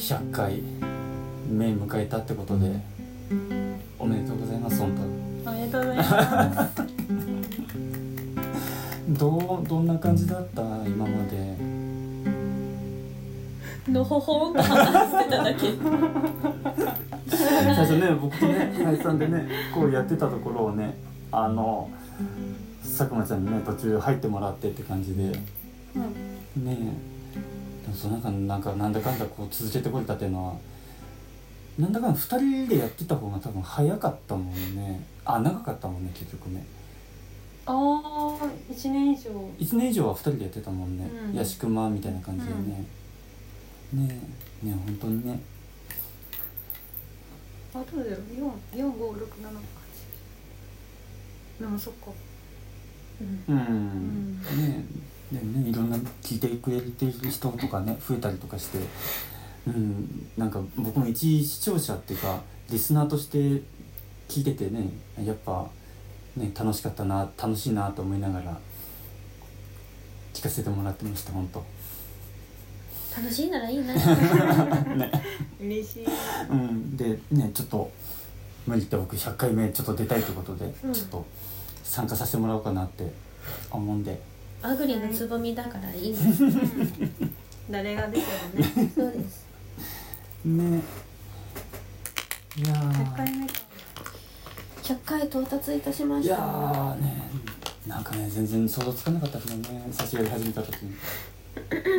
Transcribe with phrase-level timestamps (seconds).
[0.00, 0.62] 100回
[1.46, 2.80] 目迎えたってことで
[3.98, 4.92] おめでとうございます本
[5.46, 6.70] おめでとうございます。
[9.18, 10.62] 当どうどんな感じだった？
[10.62, 11.56] 今まで。
[13.92, 15.72] のほほんと話してただけ。
[17.36, 20.94] 最初ね僕とね林さんでねこうやってたところをね
[21.30, 21.90] あの
[22.82, 25.24] 佐久間ちゃんにね途中入ってもらってって感じで。
[25.24, 25.36] ね
[26.56, 26.64] え。
[26.64, 26.92] でも
[27.94, 30.54] その中なんかなんだかんだこう続けてこれたっていうのは
[31.78, 35.04] なんだかんだ2人でやってた方が多分早かったもんね。
[35.24, 36.64] あ長かったもんね結局ね。
[37.66, 39.30] ああ一年以上。
[39.58, 41.34] 1年以上は2人でやってたもんね、うん。
[41.34, 42.84] ヤシクマみたいな感じでね、
[43.92, 44.20] ね
[44.62, 45.40] えねえ本当にね。
[47.74, 48.16] あどうだよ。
[48.74, 49.60] 四四五六七八。
[51.60, 52.10] でもそっか。
[53.20, 54.40] うん、ん。
[54.42, 54.44] ね。
[54.58, 58.78] えでもねいろんな聞いてくれている人とかね増えたりとかして
[59.66, 62.40] うんなんか僕も一視聴者っていうか
[62.70, 63.38] リスナーとして
[64.28, 64.88] 聞いててね
[65.24, 65.68] やっぱ
[66.36, 68.58] ね楽しかったな楽しいなと思いながら
[70.32, 71.64] 聞かせてもらってました本当。
[73.16, 73.92] 楽しいならいいな。
[74.94, 75.10] ね。
[75.60, 76.06] 嬉しい。
[76.48, 77.90] うんでねちょっと
[78.66, 80.92] 無理って僕100回目ちょっと出たいってことで、うん。
[80.92, 81.26] ちょっと
[81.82, 83.12] 参加させてもらおうかなって
[83.70, 84.20] 思うんで
[84.62, 86.18] アグリのつぼみだからいいね。
[87.70, 88.92] 誰が出てもね。
[88.94, 89.46] そうです。
[90.44, 90.82] ね。
[92.56, 93.46] いや100ー回目。
[93.46, 93.52] か
[94.82, 97.22] 100回到達いたしまいやしたーね。
[97.86, 99.88] なんかね全然想像つかなかったけどね。
[99.92, 100.94] 差し上げ始めた時に。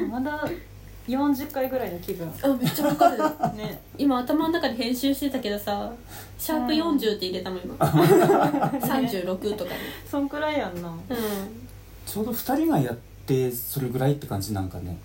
[0.10, 0.48] まだ
[1.08, 2.32] 40回ぐらいの気分。
[2.44, 3.18] あめっちゃわかる。
[3.56, 3.82] ね。
[3.98, 5.92] 今頭の中で編集してたけどさ
[6.38, 7.76] シャープ40って入れたもん今。
[7.76, 9.80] 36とかに。
[10.10, 10.90] そんくらいやんな。
[10.90, 10.94] う
[12.12, 14.98] ちょうど2人がやってそれぐらいって感じなんかね。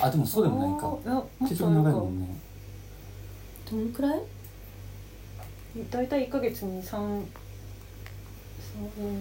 [0.00, 1.20] あでもそうでもないか。
[1.40, 2.26] 結局長いもんね。
[2.26, 4.20] んどんくらい？
[5.90, 7.26] 大体1ヶ月に3 3う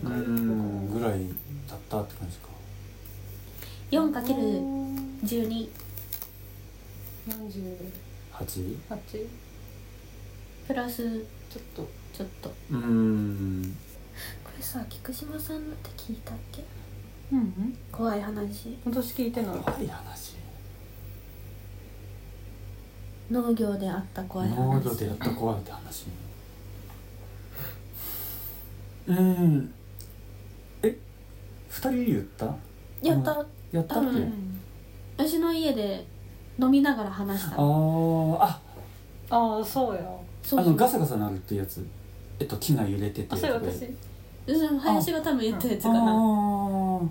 [0.08, 1.28] 回とかんぐらい
[1.68, 2.48] だったって感じか
[3.92, 5.70] 4×12
[7.28, 9.28] 48 8?
[10.68, 11.04] プラス
[11.50, 11.90] ちょっと。
[12.14, 12.50] ちょっと。
[12.50, 13.64] こうーん。
[14.58, 16.64] れさ菊島さんのって聞いたっけ？
[17.32, 18.78] うんうん怖い話。
[18.86, 20.34] 私聞いてない怖い話。
[23.32, 24.56] 農業であった怖い話。
[24.58, 26.06] 農業でやった怖いって話。
[29.08, 29.74] う ん
[30.84, 30.98] え
[31.70, 32.46] 二人言った？
[33.02, 33.46] やった。
[33.72, 34.60] やったっけ、うん
[35.16, 36.06] 私の家で
[36.60, 37.56] 飲みながら話した。
[37.56, 38.60] あーあ。
[39.30, 40.02] ああそうや
[40.44, 41.86] そうあのガサガサなるってやつ。
[42.40, 43.64] えっと木が揺れててあそうん
[44.46, 47.08] 林が多分言ったやつかあなー。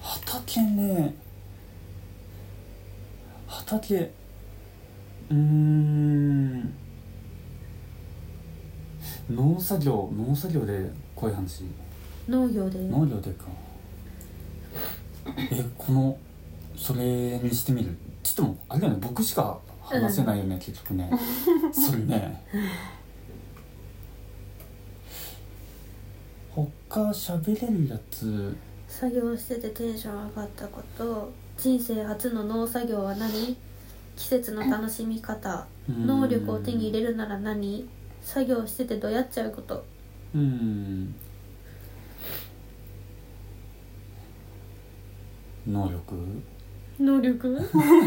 [0.00, 1.14] 畑ね。
[3.46, 4.10] 畑。
[5.30, 6.74] うーん。
[9.30, 11.64] 農作業農作業で怖い話？
[12.26, 12.78] 農業で。
[12.78, 13.44] 農業でか。
[15.26, 16.16] えこの
[16.74, 17.02] それ
[17.38, 17.94] にしてみる？
[18.22, 18.98] ちょっともうあれだよね。
[19.02, 21.10] 僕しか話せないよね、結局ね。
[21.70, 22.42] それね
[26.90, 28.56] 他喋れるやつ？
[28.88, 31.30] 作業しててテンション上がったこと。
[31.56, 33.56] 人生初の農作業は何？
[34.16, 35.66] 季節の楽しみ方。
[35.88, 36.06] うん。
[36.06, 37.88] 能力を手に入れるなら何？
[38.22, 39.84] 作業しててどうやっちゃうこと？
[40.34, 41.14] うん。
[45.66, 46.42] 能力？
[46.98, 47.58] 能力？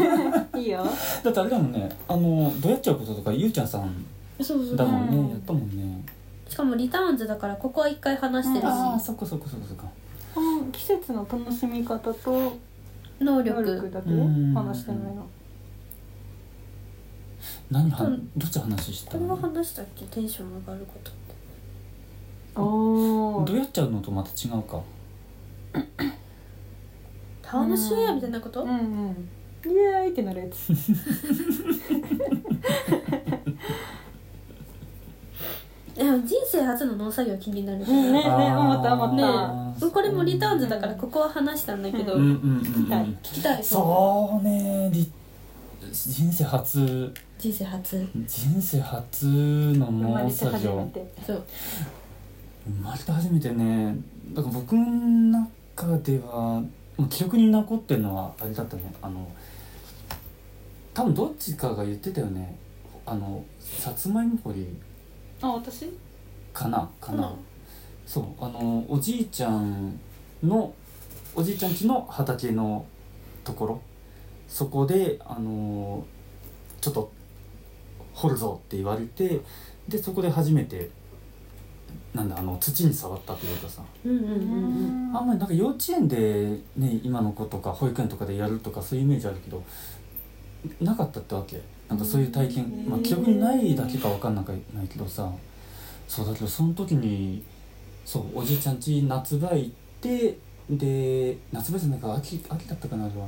[0.58, 0.84] いいよ。
[1.22, 1.88] だってあれだもんね。
[2.08, 4.04] あのどうやっちゃうこととかゆうちゃんさん
[4.40, 4.76] そうそう。
[4.76, 6.04] だもやったもんね
[6.52, 9.84] しかもリターンズだからここは一回話してるし、ああそっかそっかそっかそっか。
[10.34, 12.58] この季節の楽しみ方と
[13.18, 14.52] 能能力力だけうん。
[14.52, 15.26] 話してないの。
[17.70, 20.04] 何はうんどっち話したどんなの話したっけ？
[20.04, 21.20] テンション上がることって。
[22.54, 24.82] おどうやっちゃうのとまた違うか。
[27.50, 29.28] 楽しいみたいなこと、うんうん。
[29.64, 30.70] イエーイってなるやつ
[35.94, 42.20] でも人生初の農作業気になるけど、ねね思った思った、ねこれもリターンズだからここは話したんだけど、うん。
[42.20, 43.06] うんうんうん聞きたい。
[43.06, 43.64] 聞きたい。
[43.64, 45.10] そうねり
[45.92, 47.12] 人生初。
[47.38, 51.12] 人生初人生初の生ま農れて初作業めて。
[51.26, 51.44] そう。
[52.64, 53.96] 生まれて初めてね。
[54.32, 56.62] だから僕の中では
[56.96, 58.94] もう記憶に残ってるのはあれだったね。
[59.02, 59.28] あの
[60.94, 62.56] 多分どっちかが言ってたよね。
[63.04, 64.68] あのさつまいも掘り
[65.42, 65.90] あ私？
[66.52, 67.34] かなかな、うん。
[68.06, 69.98] そうあのおじいちゃん
[70.42, 70.72] の
[71.34, 72.86] おじいちゃん家の畑の
[73.44, 73.82] ところ。
[74.48, 76.04] そこであの
[76.80, 77.10] ちょっと
[78.12, 79.40] 掘るぞって言われて
[79.88, 80.90] でそこで初めて
[82.14, 83.82] なんだあの土に触ったというかさ。
[84.04, 85.16] うんうんうんうん。
[85.16, 89.62] あんまりなんか幼稚園でね今の子とか保育園とかでやるとかそういうイメージあるけど
[90.80, 91.62] なかったってわけ
[91.92, 92.90] なんかそういう体験、うん。
[92.90, 95.30] まあ記憶にないだけかわかんなかないけどさ
[96.08, 97.42] そうだけどその時に
[98.06, 100.38] そうおじいちゃん家夏場行って
[100.70, 103.26] で夏場じゃないか秋秋だったかなあれは。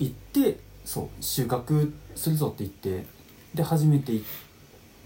[0.00, 3.06] 行ってそう収穫するぞって言って
[3.54, 4.26] で初めて行っ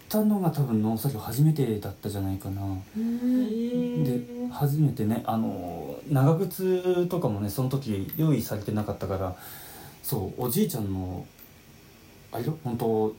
[0.09, 2.63] たのが多分農作業初めてだったじゃないかな。
[2.97, 4.03] うん。
[4.03, 9.37] で初めてねあの長靴とかもねその時用意されてなかったから
[10.03, 11.27] そうおじいちゃんの
[12.33, 13.15] あれよ本当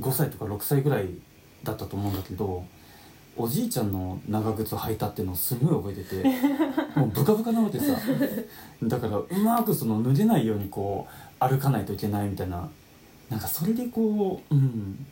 [0.00, 1.08] 5歳とか6歳ぐらい
[1.62, 2.64] だったと思うんだけど
[3.36, 6.24] おじいちゃんの長靴履いたっていうのをすごい覚えてて
[6.98, 7.94] もうブカブカなわけさ
[8.82, 11.06] だからうまくその脱げないようにこ
[11.40, 12.68] う歩かないといけないみたいな
[13.28, 15.06] なんかそれでこううん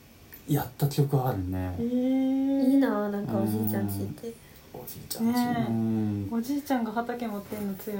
[0.48, 1.74] やった記憶はあるね。
[1.80, 4.32] いいななんかおじいちゃんちって。
[4.74, 5.70] おじいちゃんち、ねえ。
[5.70, 7.98] うんおじいちゃんが畑持ってんの強い。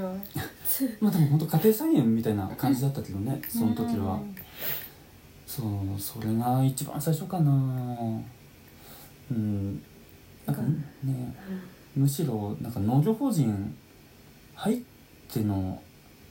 [1.01, 4.35] まあでも本当家庭菜園みたいな感じだったけどねその時は、うん
[5.55, 7.51] そうそれが一番最初かな。
[9.31, 9.81] うん。
[10.45, 11.35] なんかね
[11.95, 13.73] むしろなんか農業法人
[14.53, 14.77] 入っ
[15.31, 15.81] ての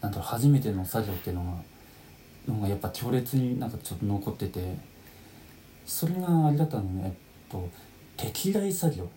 [0.01, 4.77] なんだろう初めての作業っていうのがのがやっぱ強烈になんかちょっと残ってて
[5.87, 7.13] それがあれだったのねえっ
[7.51, 7.69] と
[8.17, 9.09] 適来作業。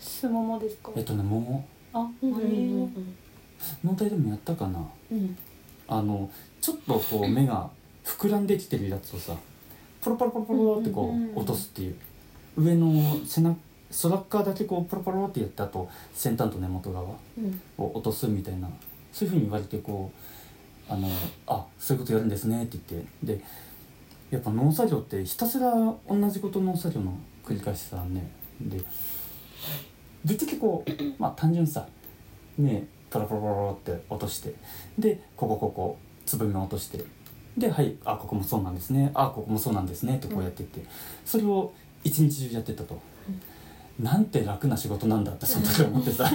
[0.00, 0.92] すももですか？
[0.96, 1.64] えっとね桃。
[1.92, 3.14] あうんうんうん
[3.84, 4.84] 農体でもやったかな。
[5.12, 5.36] うん。
[5.86, 6.30] あの
[6.60, 7.68] ちょっとこう目が
[8.08, 9.36] 膨らんできてるやつをさ
[10.00, 11.96] ポロポロポロポロってこう落とすっていう。
[12.56, 12.92] 上の
[13.24, 13.56] 背中
[14.02, 17.04] 空っ側だけこうポロポロってやった後先端と根元側
[17.36, 17.60] うん。
[17.76, 18.68] を落とすみたいな。
[19.12, 20.10] そういうふうに言われてこ
[20.90, 21.08] うあの
[21.46, 23.08] あそういうことやるんですねって言って。
[23.22, 23.44] で
[24.30, 25.72] やっぱ農作業ってひたすら
[26.08, 28.30] 同じこと農作業の繰り返しさね。
[28.60, 28.80] で
[30.24, 31.86] ぶっちゃけこうまあ単純さ。
[32.58, 34.54] ねポロポロポロって落として。
[34.98, 35.96] でここここ
[36.26, 37.02] つぶみを落として
[37.58, 39.10] ではいあここもそうなんですね。
[39.14, 40.16] あここもそうなんですね。
[40.16, 40.84] ってこうやってって、
[41.24, 41.72] それを
[42.04, 43.00] 一日中やってたと、
[44.00, 46.30] なんて楽な仕事なんだってその時思ってさ。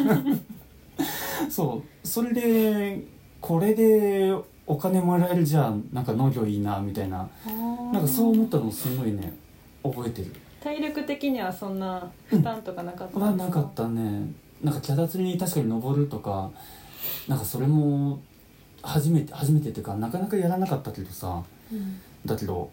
[1.50, 2.08] そう。
[2.08, 3.04] それで
[3.42, 4.34] これで
[4.66, 5.88] お金もらえるじゃん。
[5.92, 7.28] なんか農業いいなみたいな。
[7.92, 9.34] なんかそう思ったのすごいね
[9.84, 10.34] 覚えてる。
[10.62, 14.32] 体力的にはそんな負担とかなかったはんですなかったね。
[14.64, 16.50] なんか脚立に確かに登るとか
[17.28, 18.20] なんかそれも
[18.84, 21.42] 初めて初めてっていうかなかなかやらなかったけどさ
[21.72, 22.00] うん。
[22.26, 22.70] だけど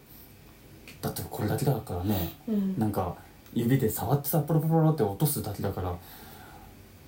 [1.00, 2.78] だってこれだけだからねうん。
[2.78, 3.14] なんか
[3.54, 5.96] 指で触ってさポロポロポロって落とすだけだから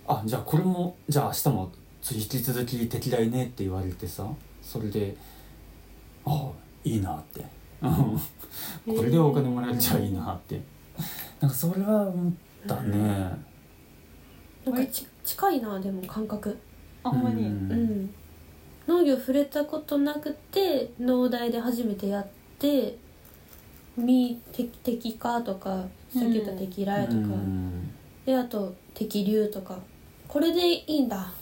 [0.06, 1.72] あじゃあこれもじゃあ明日も
[2.10, 4.26] 引き続き適来ねって言われてさ
[4.62, 5.16] それで
[6.24, 6.50] あ
[6.84, 7.44] いいなって。
[7.82, 7.86] う
[8.92, 10.60] んこれでお金もらえるじゃあいいなって。
[11.40, 12.32] なんかそれは思っ
[12.66, 12.98] たね。
[14.64, 16.56] なんかち近いなでも感覚。
[17.02, 17.72] あほんまに、うん。
[17.72, 18.14] うん
[18.86, 22.26] 農業触れたことなくて農大で初めてやっ
[22.58, 22.96] て
[23.96, 27.90] み適適化とかさっき言った適来とか、うん。
[28.26, 29.78] であと適流とか。
[30.28, 31.32] これでいいんだ。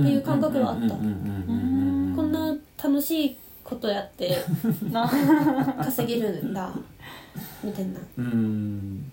[0.00, 0.94] っていう感覚はあった。
[0.94, 4.36] こんな楽しいことやって
[4.90, 5.08] な
[5.84, 6.74] 稼げるんだ
[7.62, 9.12] みたいなうん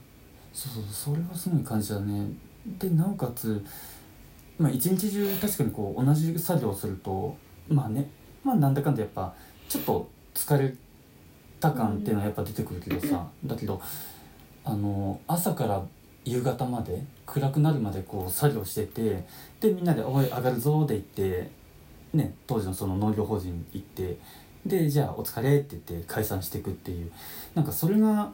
[0.51, 2.27] そうそうそれはすごい感じだね
[2.79, 3.63] でなおかつ
[4.57, 7.37] まあ一日中確かにこう同じ作業をすると
[7.69, 8.09] まあね
[8.43, 9.33] まあなんだかんだやっぱ
[9.67, 10.73] ちょっと疲れ
[11.59, 13.81] た感っていうのはやっぱ出てくるけどさ、だけど
[14.63, 15.81] あの朝から
[16.23, 19.25] 夕方まで暗くなるまでこう作業してて
[19.59, 21.49] でみんなで「おい上がるぞ」で行って
[22.13, 24.17] ね当時のその農業法人行って
[24.65, 27.11] でじゃあお疲れって言って解散していくっていう。
[27.55, 28.31] なんかそれが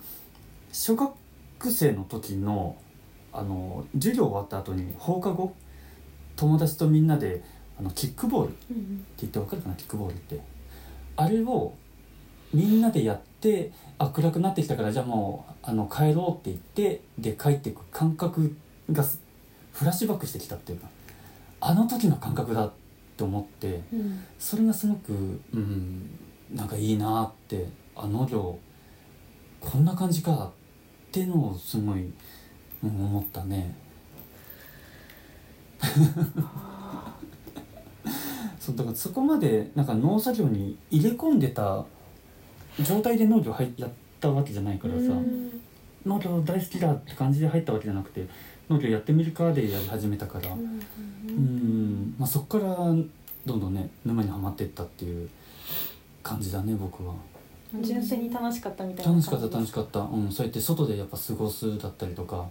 [0.71, 1.13] 小学
[1.71, 2.75] 生の時の
[3.31, 5.55] あの授業終わった後に放課後
[6.35, 7.43] 友達とみんなで
[7.83, 8.51] あのキックボール。
[8.51, 9.05] ってうん。
[9.19, 10.39] 言ってわかるかなキックボールって。
[11.17, 11.73] あれを
[12.53, 18.55] みんなでやってあ暗くなってきたからじゃあもうあの帰ろうって言ってで帰っていく感覚
[18.91, 19.19] がす
[19.73, 20.87] フラッシュバックしてきたっていうか
[21.59, 22.71] あの時の感覚だっ
[23.17, 24.23] て思ってうん。
[24.39, 26.09] それがすごくうん
[26.53, 28.57] なんかいいなってあ農業
[29.59, 30.51] こんな感じか
[31.07, 32.11] っていうのをすごい、
[32.83, 33.75] うん、思ったね。
[38.63, 41.83] そうだからそこまでなんか農作業に入れ込んでた
[42.79, 43.89] 状態で農業入やっ
[44.21, 45.61] たわけじゃないからさ、うん。
[46.05, 48.25] 農業大好きだって感じで入ったわけじゃなくて
[48.69, 52.73] 農業やってみるかでやり始めたから、うんまあ、そこから
[53.45, 55.29] どんどんね沼にはまっていったっていう
[56.21, 57.15] 感じだね僕は。
[57.81, 62.47] 純粋に楽しかったみたいな楽しかった楽しかかった、うん、そうやって外でやっぱ過ごすだったりとか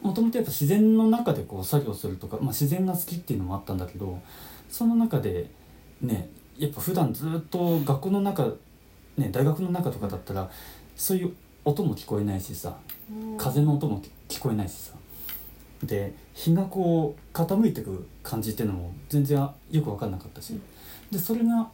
[0.00, 4.22] もともとやっぱ自然の中でこう作業するとか、まあ、自然が好きっていうのもあったんだけど
[4.68, 5.50] その中で
[6.00, 8.44] ねやっぱ普段ずっと学校の中、
[9.16, 10.50] ね、大学の中とかだったら
[10.96, 11.32] そういう
[11.64, 12.76] 音も聞こえないしさ
[13.36, 14.94] 風の音も聞こえないしさ。
[15.82, 20.58] で日がこう傾いてく感じっていうのも全然よく分かんなかったし、
[21.08, 21.70] でそれが、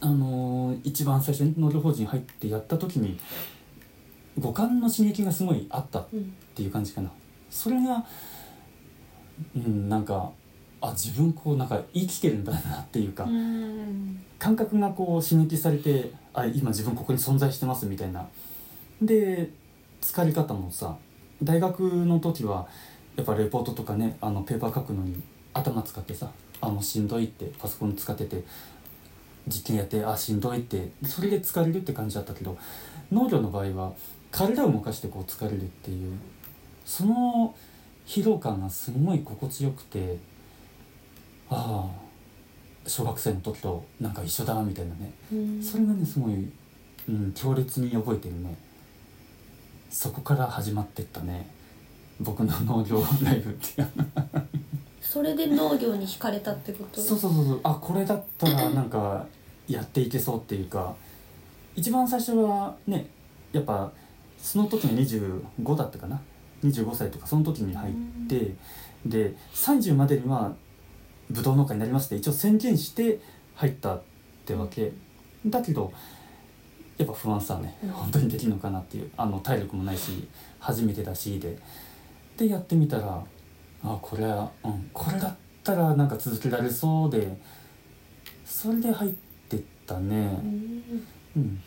[0.00, 3.18] あのー一番最初に農業法人入ってやった時に
[4.38, 7.10] 五感の刺激がすごいあったっうんていう感じかな。
[7.48, 8.04] それが
[9.56, 10.30] うんなんか
[10.82, 14.22] あ自分こうなんか生きてるんだなっていうか、うん。
[14.38, 18.26] 感覚がこう刺激されてあ今自分ここに存在してますみたいな。
[19.00, 19.50] で
[20.00, 20.96] 疲れ方もさ
[21.42, 22.66] 大学の時は
[23.16, 25.22] やっぱレポートとかねあのペーパー書くのに
[25.54, 28.42] 頭使ってさあもうしんどいってパソコン使ってて
[29.46, 32.56] 実験やってあしんどいってそれで疲れるって感じだったけど
[33.10, 33.92] 農業の場合は
[34.30, 36.16] 体を動かしてこう疲れるっていう
[36.84, 37.54] その
[38.06, 40.16] 疲労感がすごい心地よくて
[41.52, 42.02] ああ。
[42.86, 45.12] 小学生の時となんか一緒だみたいなね。
[45.32, 45.62] うん。
[45.62, 46.50] それがねすごい、
[47.08, 48.56] うん、強烈に覚えてるね。
[49.90, 51.46] そこから始まってったね。
[52.20, 53.88] 僕の農業ライブっていう。
[55.00, 57.00] それで農業に惹かれたってこと？
[57.00, 57.60] そうそうそうそう。
[57.62, 59.26] あこれだったらなんか
[59.68, 60.94] やっていけそうっていうか。
[61.74, 63.08] 一番最初はね
[63.52, 63.90] やっぱ
[64.38, 66.20] その時に25だったかな
[66.62, 67.94] ？25歳とかその時に入っ
[68.28, 68.54] て
[69.06, 70.52] で30までには
[71.32, 73.20] ブドウ農家になりますって一応宣言して
[73.54, 74.02] 入ったっ
[74.44, 74.92] てわけ。
[75.46, 75.92] だけど
[76.98, 77.90] やっぱ不安さねうん。
[77.90, 81.58] 本当にできるのかなっていうあの体力もないし初めてだしで。
[82.36, 83.22] でやってみたら
[83.84, 87.36] あこれは、うん、これだったらなんか続けられそうで
[88.44, 89.10] それで入っ
[89.48, 90.38] てったね。
[90.42, 91.06] うん。
[91.36, 91.62] うん。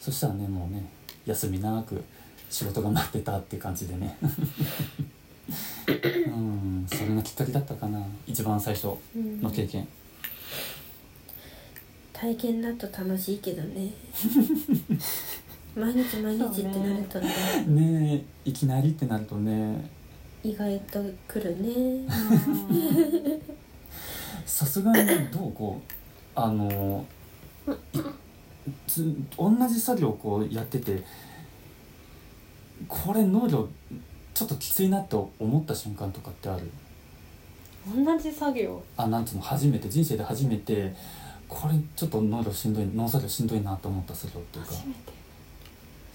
[0.00, 0.88] そしたらねもうね
[1.26, 2.02] 休みなく
[2.50, 4.16] 仕事が待ってたって感じでね
[5.88, 8.02] うんそれがきっかけだったかな。
[8.26, 9.40] 一番最初うん。
[9.40, 9.86] の経験。
[12.12, 13.90] 体験だと楽しいけどね。
[15.76, 17.28] 毎日毎日ってなるとね。
[17.66, 18.24] ね。
[18.44, 19.88] えいきなりってなるとね。
[20.42, 22.08] 意外と来るね。
[24.44, 25.92] さすがにどうこう
[26.34, 27.04] あの
[27.68, 27.72] い
[28.86, 31.02] つ同じ作業をこうやってて
[32.88, 33.68] これ農業
[34.38, 36.70] ちょっときついなと思った瞬間とかってある？
[37.92, 38.80] 同じ作業？
[38.96, 39.42] あなんつうの？
[39.42, 40.94] 初めて人生で初めて
[41.48, 44.70] これちょっと農業しんどい農作業しんどいなと思った作業っていうか。
[44.70, 45.12] 初めて。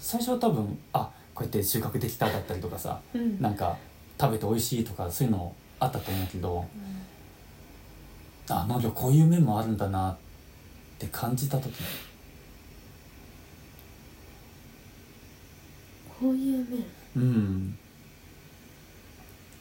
[0.00, 3.42] 最初は多分あこうやって収穫できただったりとかさうん。
[3.42, 3.76] なんか
[4.18, 6.64] 食べて美味しいとかそういうのもあったと思うけど
[8.48, 10.16] あ農業こういう面もあるんだなっ
[10.98, 11.74] て感じた時。
[16.18, 16.86] こういう面。
[17.16, 17.78] うん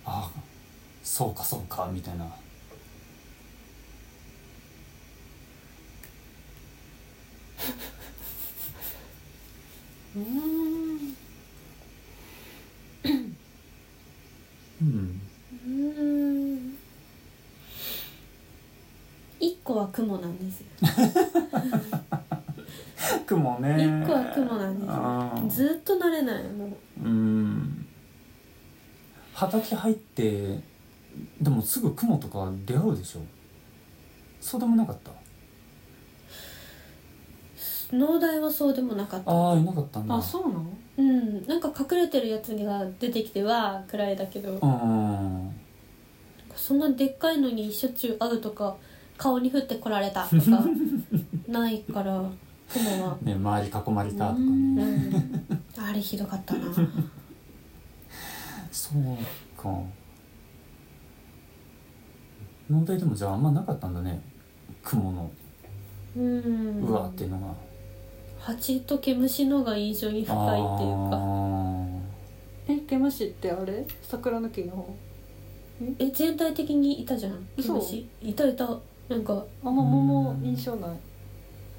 [0.05, 0.31] あ
[1.03, 2.25] そうかそうかみたいな。
[10.15, 11.15] うん。
[14.81, 15.21] うん。
[15.65, 16.77] うん
[19.39, 20.67] 一個は雲なんですよ。
[23.25, 23.75] 雲ね。
[23.77, 24.79] 一個は雲なん
[25.47, 26.43] ですずっと慣れない。
[26.43, 26.75] もううん
[29.45, 30.59] 畑入って
[31.41, 33.19] でもすぐ雲とか出会うでしょ。
[34.41, 35.11] そうでもなかった？
[37.95, 39.31] 農大はそうでもなかった。
[39.31, 40.15] ああいなかったんだ。
[40.15, 40.65] あそうなの？
[40.97, 41.47] うん。
[41.47, 44.51] なんか隠れてるやつが出てきては暗いだけど。
[44.53, 45.55] うん
[46.55, 48.75] そんなでっかいのにしょっちゅう会うとか
[49.17, 50.63] 顔に降ってこられたとか
[51.49, 52.21] ないから
[52.71, 53.17] 雲は。
[53.23, 55.33] ね周り囲まれたとかうねん。
[55.77, 56.59] あれひどかったな
[58.93, 59.03] そう
[59.61, 59.79] か。
[62.69, 64.21] 問題でもじゃああんまなかったんだね。
[64.83, 65.31] 雲の。
[66.15, 66.81] うん。
[66.81, 67.53] うわっていうのが、
[68.39, 71.09] 蜂と毛虫のが印象に深いっていうか。
[71.13, 71.87] あ
[72.67, 73.85] え毛虫ってあれ？
[74.03, 74.95] 桜の木の方？
[75.99, 76.11] え？
[76.11, 77.33] 全体的にいたじゃん。
[77.55, 78.07] 毛嘘虫。
[78.21, 78.67] いたいた。
[79.09, 79.43] なんか。
[79.63, 80.89] あんま桃印象ない。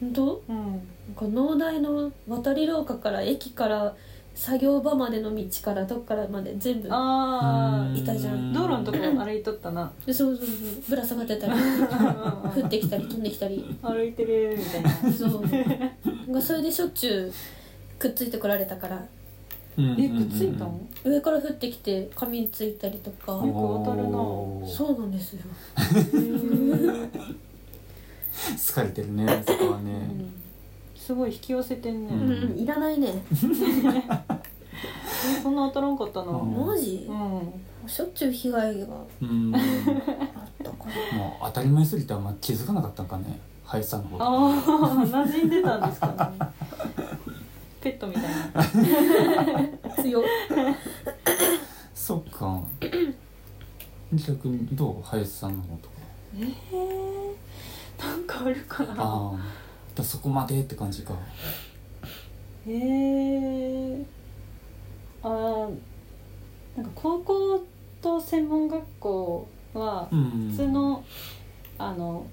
[0.00, 0.42] 本当？
[0.48, 0.56] うん。
[0.56, 0.80] なん
[1.16, 3.94] か農大の渡り廊下から駅から
[4.34, 8.00] 作業場までの道からどっからまで全部あー。
[8.00, 8.50] いたじゃん。
[8.50, 9.92] あ道路のとこ歩いとったな。
[10.04, 10.56] でそうそうそう。
[10.90, 13.64] ぶら下がってたり降ってきたり飛んできたり。
[13.82, 15.12] 歩いてるみたいな。
[15.12, 16.32] そう。
[16.32, 17.32] がそれでしょっちゅう
[17.98, 19.06] くっついてこられたから。
[19.78, 20.80] ーえくっついたの？
[21.04, 23.32] 上から降ってきて髪についたりとか。
[23.32, 23.44] よく
[23.84, 24.10] 当たるな。
[24.68, 25.42] そうなんですよ。
[28.34, 29.92] 疲れてるねそこはね、
[30.96, 32.16] すごい引き寄せてんね、うう
[32.52, 33.08] んん、いらないね。
[33.08, 33.22] え
[35.42, 36.66] そんな当たらんかったな、うん。
[36.66, 37.06] マジ？
[37.08, 37.52] うん。
[37.88, 38.86] しょっちゅう被害が
[39.22, 39.50] うん。
[39.50, 39.64] もあっ
[40.62, 40.76] たか。
[40.88, 40.94] ら
[41.26, 43.38] う当たり前すぎてあんま気づかなかったんかね。
[43.64, 44.30] ハイさんのことああ
[45.06, 46.14] 馴染んでたんですかね。
[47.80, 48.30] ペットみたいな。
[50.02, 50.22] 強。
[50.22, 50.24] い
[51.94, 52.60] そっか。
[54.14, 55.02] 逆にどう？
[55.02, 55.94] 林さんの方とか。
[56.36, 56.52] えー、
[58.06, 58.94] なんかあるかな。
[58.98, 59.32] あ
[60.02, 61.14] そこまでって感じか。
[62.66, 64.04] えー、
[65.22, 65.78] あー
[66.76, 67.64] なんか高校
[68.02, 70.50] と専門学校はうん。
[70.50, 71.04] 普通の、
[71.78, 72.26] あの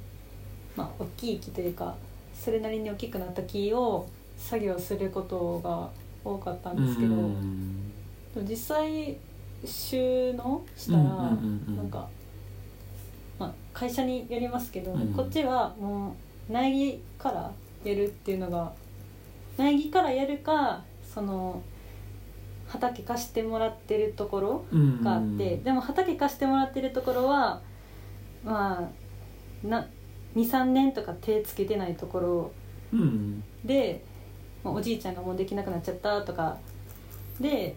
[0.76, 1.96] まあ大きい木というか
[2.34, 5.90] それなりに大きくなった木を作業することが
[6.24, 7.16] 多かったんですけど、
[8.48, 9.18] 実際
[9.66, 11.34] 収納したら、な
[11.84, 12.08] んか、
[13.38, 15.14] まあ、会社によりますけど、うん。
[15.14, 16.14] こっちはもう
[16.52, 17.52] 苗木から
[17.84, 18.72] やるっていうのが
[19.58, 21.62] 苗木からやるかその
[22.68, 27.62] 畑貸してもらってるところうんがあって、でも畑貸してもらってるところは
[28.46, 28.90] ま
[29.64, 29.88] あな
[30.36, 32.52] 23年とか手つけてないところ
[32.94, 34.04] うんで、
[34.64, 36.58] まあ、おじいちゃんがもうできなくなっちゃったとか
[37.40, 37.76] で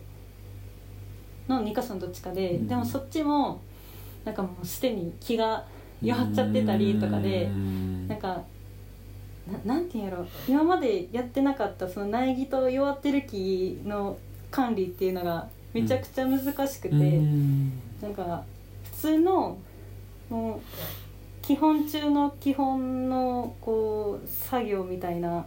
[1.49, 2.69] の2か所のどっちかで、うん。
[2.69, 3.61] でもそっちも
[4.25, 5.65] なんかもうすでに気が
[6.03, 8.09] 弱っちゃってたりとかでうん。
[8.09, 8.43] なんか
[9.47, 10.27] ななんていうんやろ。
[10.49, 14.19] 今までやってなかったその苗木と弱ってる木の
[14.51, 17.73] 管理っていうのがめちゃくちゃ難しくて、うん。
[18.01, 18.45] なんか
[18.85, 19.59] 普通の
[20.31, 20.61] もう
[21.43, 25.45] 基本中の基本のこう作業みたいな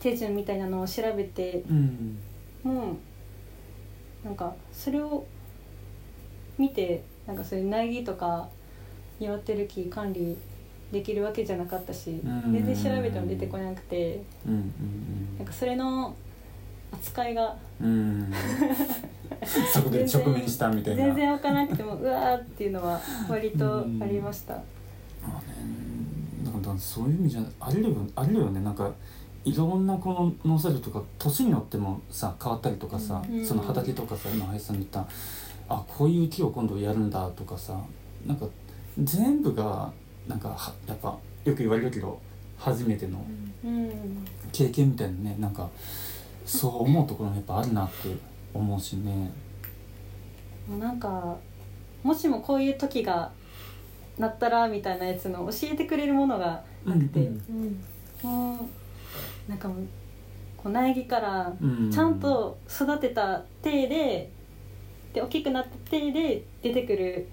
[0.00, 2.18] 手順みたいなのを調べてうん。
[2.62, 2.92] も
[4.24, 5.24] うなんかそれを
[6.58, 8.48] 見てなんかそういう苗木とか
[9.20, 10.36] 弱ってる木管理
[10.92, 12.52] できるわけじゃなかったしうん。
[12.52, 16.14] 全然調べても出てこなくてうんうんなんかそれの
[16.92, 17.88] 扱いがうん。
[17.88, 17.92] う
[18.24, 18.32] ん
[19.72, 21.04] そこで直面したみたいな。
[21.06, 24.54] 全然分からなくてもうわーっていうのは割とありました。
[24.54, 24.60] ま
[25.24, 25.44] あね
[26.44, 28.60] だからそういう意味じゃあれるよあれるよね。
[28.60, 28.90] なんか
[29.44, 30.10] いろんなこ
[30.44, 33.44] の農作業とか年によってもさ変わったりとかさ、うん。
[33.44, 35.06] その畑とかさ今林さんが言った
[35.68, 37.78] あこういう木を今度やるんだとかさ
[38.26, 38.46] なんか
[39.02, 39.92] 全部が
[40.28, 41.08] なんかやっぱ
[41.44, 42.20] よく言われるけど
[42.58, 43.24] 初めての
[44.52, 45.68] 経験みたいなねなんか
[46.44, 48.14] そう思うところもやっぱあるなって
[48.54, 49.30] 思うしね。
[50.68, 51.36] もうなんか
[52.02, 53.32] もしもこういう時が
[54.18, 57.84] なったらみたいなやつの教えてくれるものがなくて、うん
[58.24, 58.70] うん
[59.48, 59.86] なんかもう
[60.56, 61.52] こう苗木から
[61.90, 64.30] ちゃんと育てた手で
[65.12, 67.28] で大きくなった手で出てくる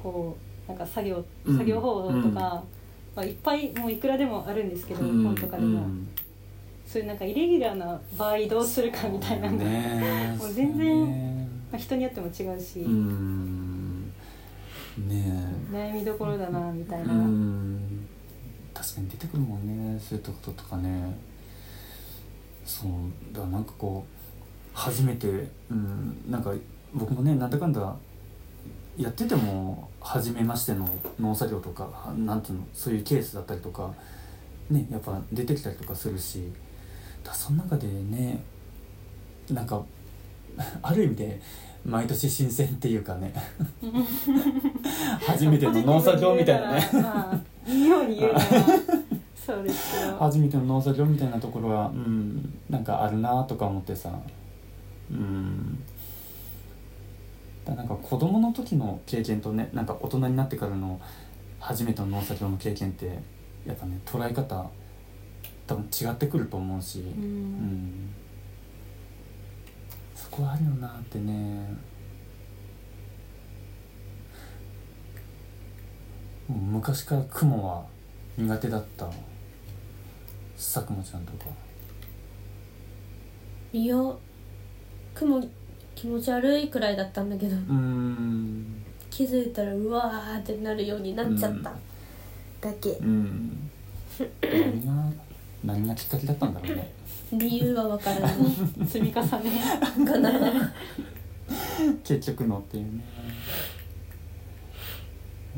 [0.00, 1.56] こうなんか作業うん。
[1.56, 2.34] 作業方法とか、うん。
[2.34, 2.62] ま
[3.16, 5.24] あ、いっぱいもういくらでもあるんですけど、うん。
[5.24, 6.08] 本とかでも、うん。
[6.86, 11.48] そういうなんかイレギュラーな場合どうするかみたいなのが、ね もう全然ね。
[11.70, 14.12] まあ、人によっても違うし、うん。
[15.08, 17.14] ね悩みどころだなみたえいな。
[17.14, 18.06] うん。
[18.74, 21.16] 確かに出てくるもんねそういうこととかね。
[22.64, 22.90] そう
[23.32, 26.52] だからなんかこう初めてうんなんか
[26.94, 27.96] 僕もねなんだかんだ
[29.00, 33.90] やってても初めましての農作業とかなんていうのそういうケースだったりとか
[34.70, 36.52] ねやっぱ出てきたりとかするし
[37.24, 38.42] だその中でね
[39.50, 39.82] なんか
[40.82, 41.40] ある意味で
[41.84, 43.32] 毎年新鮮っていうかね
[45.26, 46.90] 初めての農作業みたいなね。
[49.34, 50.16] そうですよ。
[50.18, 54.12] 初めての農作業みたいなところはうんなんかあるなとか思ってさ
[55.10, 55.82] うん
[57.70, 61.00] だなんか子供の時の経験とねなんか大人になってからの
[61.58, 63.18] 初めての農作業の経験って
[63.66, 64.70] やっぱね捉え方
[65.66, 67.76] 多分違ってくると思うし、ううん。
[67.76, 68.14] ん
[70.16, 71.66] そこはあるよなってね。
[76.48, 77.84] 昔から雲は
[78.36, 79.06] 苦手だった。
[80.56, 81.46] 佐久間ちゃんとか。
[83.72, 83.96] いや
[85.14, 85.40] 雲
[86.00, 88.82] 気持ち悪いくらいだったんだけどうーん。
[89.10, 91.70] 気づいたらうわーってなるようになっちゃった、
[92.62, 92.92] だけ。
[92.92, 93.70] うん。
[94.40, 95.12] 何が
[95.62, 96.90] 何がきっかけだったんだろうね。
[97.32, 98.34] 理由はわからない。
[98.88, 99.30] 積み重ね。
[100.06, 100.72] かな。
[102.02, 103.04] 結局のっていうね。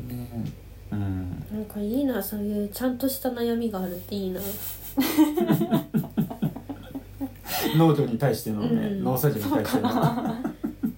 [0.09, 0.51] ね
[0.91, 1.45] うん。
[1.53, 4.41] なんかいいなそういうちゃんとした悩みがあるっていいな
[7.77, 9.03] 農業に対してのね、うん。
[9.03, 9.89] 農作業に対しての。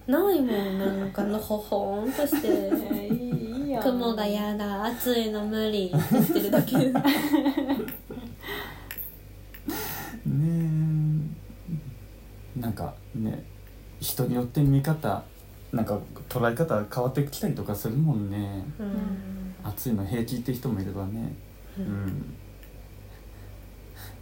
[0.06, 0.34] な。
[0.34, 2.72] いもんなんかのほほんとして。
[3.82, 4.84] 雲がやだ。
[4.84, 6.92] 暑いの無理ってるだけね
[12.56, 12.60] え。
[12.60, 13.44] なんかね
[14.00, 15.24] 人によって見方
[15.72, 18.64] なんか捉え方変わってきたりとかするもんね。
[18.78, 19.54] うん。
[19.64, 21.34] 暑いの平気って人もいればね。
[21.78, 22.34] ううんん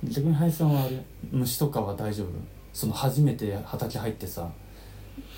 [0.09, 2.29] 逆に林さんはあれ虫とかは大丈夫？
[2.73, 4.49] その初めて畑入ってさ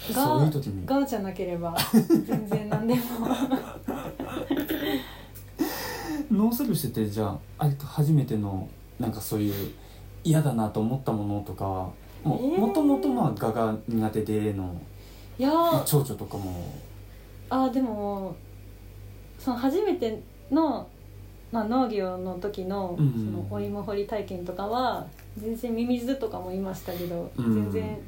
[0.09, 0.87] がそういう時に。
[0.87, 1.77] がじゃなければ
[2.27, 3.01] 全然何でも。
[6.31, 7.27] 農作業しててじゃ
[7.59, 9.73] ああ初めてのなんかそういう
[10.25, 11.91] 嫌だなと思ったものとかは
[12.25, 12.59] もえー。
[12.59, 14.75] もともとまあ蛾が苦手での
[15.39, 16.53] いやー蝶々とかも。
[17.49, 18.35] あでも
[19.39, 20.89] その初めての、
[21.53, 25.07] まあ、農業の時の,、うんそのお芋掘り体験とかは
[25.39, 27.55] 全然ミミズとかもいましたけど、うん。
[27.55, 27.99] 全然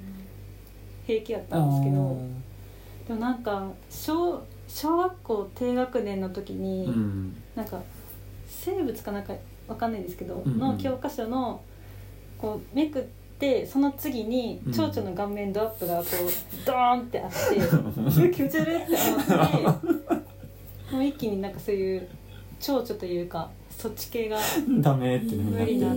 [1.06, 2.18] 平気やったんですけど
[3.06, 7.36] でもなんか小小学校低学年の時に、うん。
[7.54, 7.80] なんか
[8.48, 9.32] 生物かなんか
[9.66, 11.60] わかんないですけど、の教科書の
[12.38, 13.02] こうめくっ
[13.38, 14.72] てその次にうん。
[14.72, 17.56] 蝶々の顔面ドアップがこうドーンってあって、
[18.34, 18.96] 気持ち悪いって
[19.34, 19.88] 思って
[20.90, 22.08] もう一気になんかそういう
[22.60, 24.38] 蝶々というかそっち系が
[24.80, 25.96] ダメって無理になっ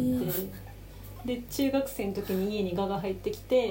[1.25, 3.67] てで中学生の時に家に蛾が入ってきて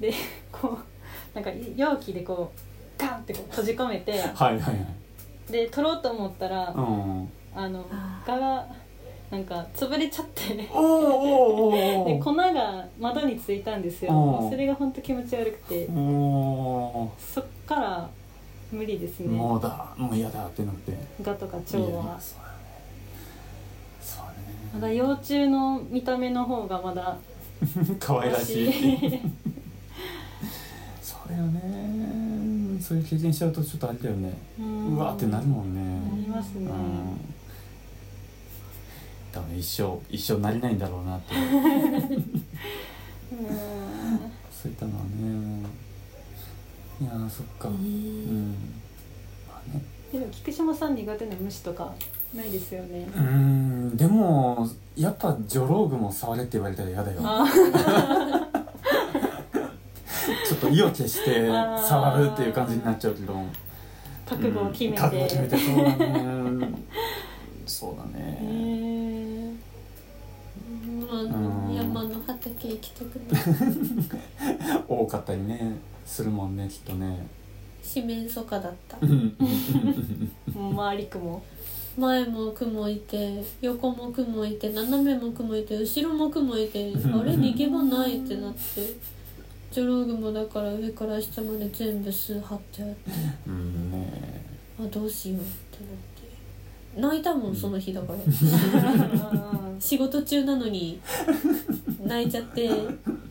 [0.00, 0.12] で
[0.52, 5.52] こうなんか容器でこうガンってこう閉じ込めてはいはいはい。
[5.52, 7.28] で取ろうと思ったらうん。
[7.54, 8.66] あのあ蛾が
[9.30, 10.68] なんか潰れちゃって。
[10.72, 14.48] おーおーおーで粉が窓についたんですよ。
[14.50, 15.86] それが本当気持ち悪くて。
[15.90, 18.08] おそっから
[18.72, 19.28] 無理ですね。
[19.28, 20.92] ーもうだもう嫌だってなって。
[21.22, 22.56] 蛾とか蝶いやいやはそうだね。
[24.00, 24.24] そう
[24.74, 27.18] まだだ幼虫の見た目の方がまだね
[27.98, 28.68] 可愛らしい。
[28.68, 29.20] 私
[31.02, 34.32] そうだよねそういう経験しちゃうとちょっとあれだよね。
[34.58, 35.80] うわーってなるもんね。
[36.10, 36.66] なりますね。
[36.66, 37.20] うん。
[39.32, 41.34] 多分一生一生なりないんだろうなって。
[41.36, 42.16] うん
[44.50, 45.66] そういったのはね
[47.00, 47.68] いやーそっか。
[47.68, 48.54] うん。
[49.48, 49.82] まあね。
[50.12, 51.92] でも菊島さん苦手な虫とか
[52.34, 53.06] ないですよね。
[53.14, 53.96] うーん。
[53.96, 57.20] でもやっぱジョロウグも触れって言われたら嫌だよ。
[57.22, 57.46] あ
[60.48, 63.34] ちょっと意を決して触るっていう感じになっちゃうけど。
[64.26, 64.98] 覚悟を決めて、うん。
[64.98, 65.56] 覚悟を決めて。
[65.58, 66.68] そうだね。
[67.66, 69.56] そうだへねー。
[71.10, 71.30] あうん。
[71.30, 77.26] の山の畑行きたくない 多かったりねするもんねきっとね。
[77.82, 78.96] 四面楚歌だった。
[79.02, 79.36] う ん
[80.54, 81.42] もう周り雲
[81.98, 87.32] 前も雲いて横も雲いて斜めも雲いて後ろも雲いてあれ？
[87.36, 88.58] 逃げ場ないってなって。
[89.72, 92.94] ジョロウグもだから上から下まで全部巣張ってあって。
[93.46, 94.42] うんね
[94.78, 96.15] あどうしようってなって
[96.96, 98.18] 泣いたもんその日だから。
[98.18, 98.20] う
[99.76, 99.80] ん。
[99.80, 101.00] 仕事中なのに
[102.02, 102.70] 泣いちゃって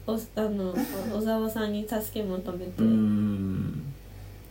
[0.06, 0.76] おあの
[1.12, 3.94] 小沢さんに助け求めて、うん。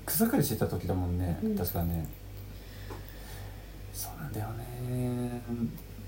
[0.05, 1.57] 草刈りしてた時だもんね、うん。
[1.57, 2.07] 確かね。
[3.93, 5.41] そうなんだよね。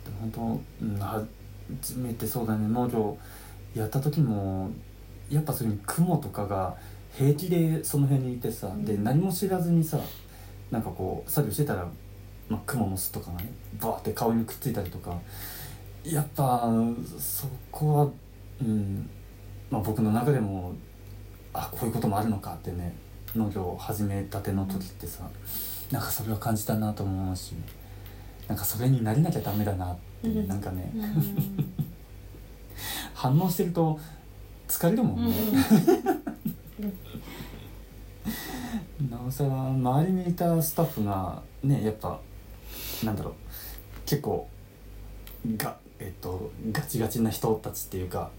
[0.04, 2.66] でも本当うん初めてそうだね。
[2.68, 3.16] 農業
[3.74, 4.70] やった時も
[5.30, 6.74] やっぱそういう雲とかが
[7.16, 9.04] 平気でその辺にいてさ、でうん。
[9.04, 10.00] 何も知らずにさ
[10.72, 11.86] なんかこう作業してたら、
[12.48, 15.18] まあ、雲の巣とかがねバーって顔にくっついたりとか
[16.04, 16.70] やっぱ
[17.18, 18.08] そこは
[18.60, 19.08] うん
[19.70, 20.74] まあ僕の中でも
[21.52, 22.94] あこういうこともあるのかってね
[23.34, 25.28] 農業を始めたての時ってさ、
[25.90, 27.54] なんかそれは感じたなと思うし
[28.48, 31.72] なんかそれになりなきゃダメだなって、うんなんかねうん。
[33.14, 33.98] 反応してると
[34.68, 35.34] 疲れるもんね、
[39.10, 42.18] なおさら周りにいたスタッフがねやっぱ
[43.04, 43.34] なんだろう。
[44.06, 44.48] 結構
[45.56, 48.30] がえっとガチガチな人たちっていうか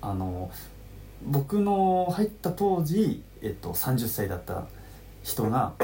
[0.00, 0.50] あの
[1.26, 4.66] 僕の入った当時、えっと、30歳だった
[5.22, 5.74] 人が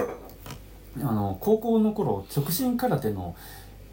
[0.98, 3.36] あの高校の頃極真空手の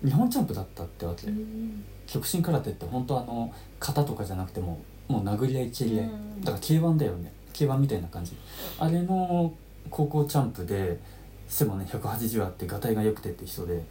[0.03, 1.83] 日本チャンプだったってわけ、うん。
[2.07, 6.41] 極真空手って本当あの型とかじゃなくてももう殴り合い蹴り合い、うん。
[6.41, 7.33] だから K1 だよね。
[7.53, 8.35] K1 みたいな感じ。
[8.79, 9.53] あれの
[9.89, 10.99] 高校チャンプで
[11.47, 13.83] 背もね180あってがたいが良くてって人で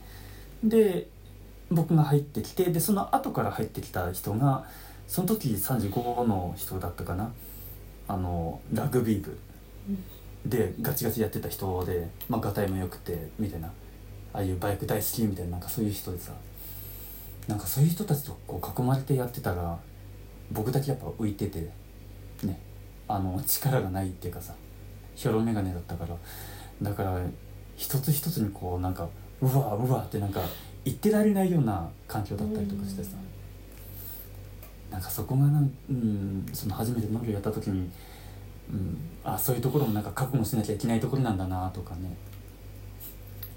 [0.62, 1.08] で
[1.70, 4.64] 僕が入ってきてでその後から入ってきた人が
[5.06, 7.32] その時35の人だったかな。
[8.08, 9.38] あのラグビー部
[10.44, 13.68] でガチガチやってた人で、まあ、がたいも良くてみたいな。
[14.34, 16.32] ああいうバイク大好きみたいななんかそういう人でさ。
[17.48, 19.76] なんかそういう人たちとこう囲まれてやってたら
[20.52, 21.68] 僕だけやっぱ浮いてて
[22.42, 22.60] ね。
[23.08, 24.54] あの力がないっていうかさ。
[25.14, 26.16] ひょろ眼鏡だったから。
[26.80, 27.20] だから
[27.76, 29.08] 一つ一つにこうなんか
[29.42, 30.40] うわうわってなんか
[30.84, 33.16] 言ってられないような環境だったりとかしてさ。
[34.90, 37.90] なんかそこがなん、うん、その初めて農業やった時に、
[38.70, 42.14] うん、あそういうところもなんか覚悟しなきゃいけないところなんだなとかね。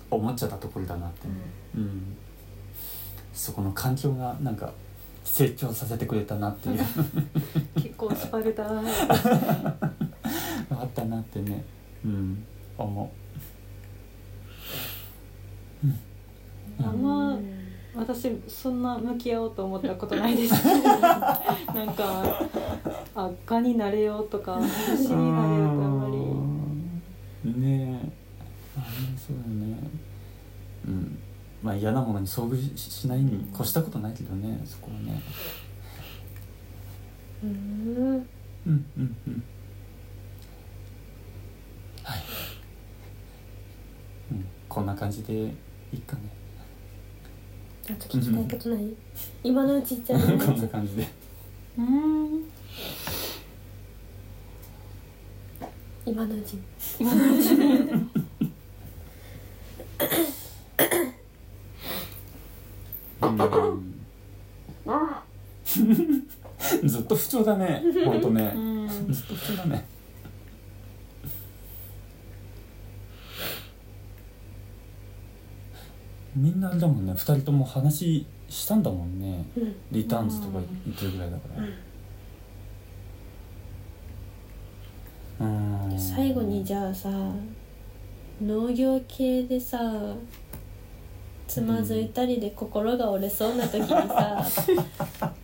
[0.10, 1.28] 思っちゃったところだなって、
[1.76, 2.16] うん、
[3.34, 4.72] そこの環境がなんか
[5.24, 6.80] 成長させてくれたなっていう。
[7.76, 8.64] 結構スパルタ。
[10.70, 11.64] あったなってね、
[12.04, 12.46] うん、
[12.78, 13.12] 思
[16.80, 17.38] あんま
[17.96, 20.54] 私そんな向き合おうと思ったことないです。
[20.68, 22.42] なんか
[23.16, 25.16] あがになれようとか虫う。
[25.16, 26.08] になれようとあんま
[27.46, 27.54] り。
[27.54, 28.12] りねえ。
[28.78, 28.84] あ
[29.18, 29.78] そうだね。
[30.88, 31.18] うん。
[31.64, 35.22] まあ嫌なものに遭遇ししないに越したことないけどねそこはね。
[37.44, 37.50] うん。
[38.68, 39.44] うんうんうん。
[42.04, 42.20] はい、
[44.32, 45.54] うん、こんな感じで
[45.96, 46.22] いいかね。
[47.90, 48.94] あと聞きたいことない？
[49.44, 51.08] 今のうちじゃこんな感じで。
[51.78, 52.44] うん。
[56.06, 56.58] 今のうち
[57.00, 58.12] うん。
[66.88, 67.82] ずっと不調だね。
[68.06, 68.54] ほんとね。
[68.56, 68.88] うん。
[69.14, 69.95] ずっと不調だね
[76.36, 79.46] みんなあれだもんね2人とも話したんだもんね。
[79.58, 79.76] うん。
[79.92, 81.44] リターンズとか言ってるぐらいだか
[85.40, 85.48] ら。
[85.48, 85.50] う
[85.94, 86.00] ん。
[86.00, 87.10] 最後にじゃあさ
[88.42, 89.80] 農業系でさ
[91.48, 94.44] つまずいたりで心が折れそうな時にさ、
[95.22, 95.28] こ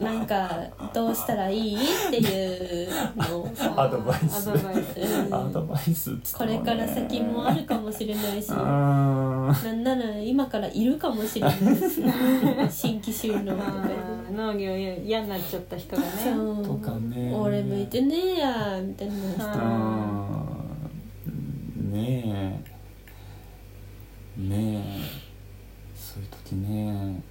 [0.00, 0.50] なんか
[0.94, 1.78] どうしたらいいっ
[2.10, 4.48] ていうのをさアドバイス。
[4.48, 5.00] アドバイス。
[5.00, 9.72] うんアドバイスっこれから先もあるかもしれないしうなー。
[9.72, 12.02] んんなら今からいるかもしれないし
[12.70, 13.66] 新規収納とか
[14.32, 16.08] 農業嫌になっちゃった人がね。
[16.24, 16.64] そう。
[16.64, 17.32] とかね。
[17.34, 19.46] 俺向いてねえやみたいな人
[21.90, 22.62] ね
[24.38, 24.40] え。
[24.48, 25.00] ねえ。
[25.94, 27.22] そういう時ね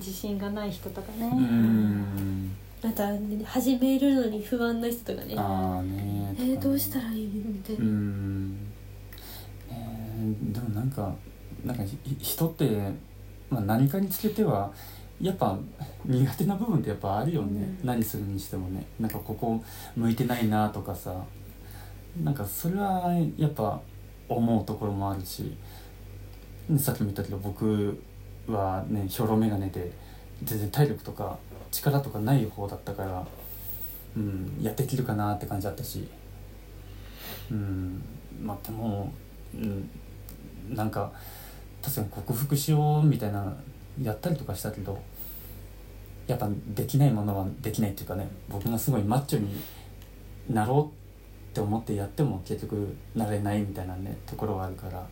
[0.00, 1.26] 自信がない人とかね。
[1.26, 2.56] うん。
[2.82, 5.34] あとはね始めるのに不安な人とかね。
[5.36, 8.56] ああねえー、どうしたらいいみたいな、うん。
[9.70, 11.14] えーでもなんか
[11.64, 12.92] なんかひ人って、
[13.50, 14.72] まあ、何かにつけては
[15.20, 15.58] やっぱ
[16.04, 17.86] 苦手な部分ってやっぱあるよね、うん。
[17.86, 18.86] 何するにしてもね。
[18.98, 19.62] なんかここ
[19.94, 21.14] 向いてないなとかさ。
[22.24, 23.80] なんかそれはやっぱ
[24.28, 25.54] 思うところもあるし。
[26.78, 28.00] さっきも言ったけど僕
[28.48, 29.92] はね兵糧眼鏡で
[30.42, 31.38] 全然体力とか
[31.70, 33.26] 力とかない方だったから、
[34.16, 36.08] うん、やっていけるかなって感じだったし。
[37.50, 38.02] うん
[38.42, 39.12] まあでも、
[39.54, 39.90] うん、
[40.70, 41.12] なんか
[41.82, 43.56] 確かに克服しようみたいな
[44.00, 45.00] やったりとかしたけど
[46.26, 49.48] やっぱできないものはできないっていうかね僕がすごいマッチョに
[50.48, 55.06] なろうって思ってやっても結局なれないみたいなねところはあるから。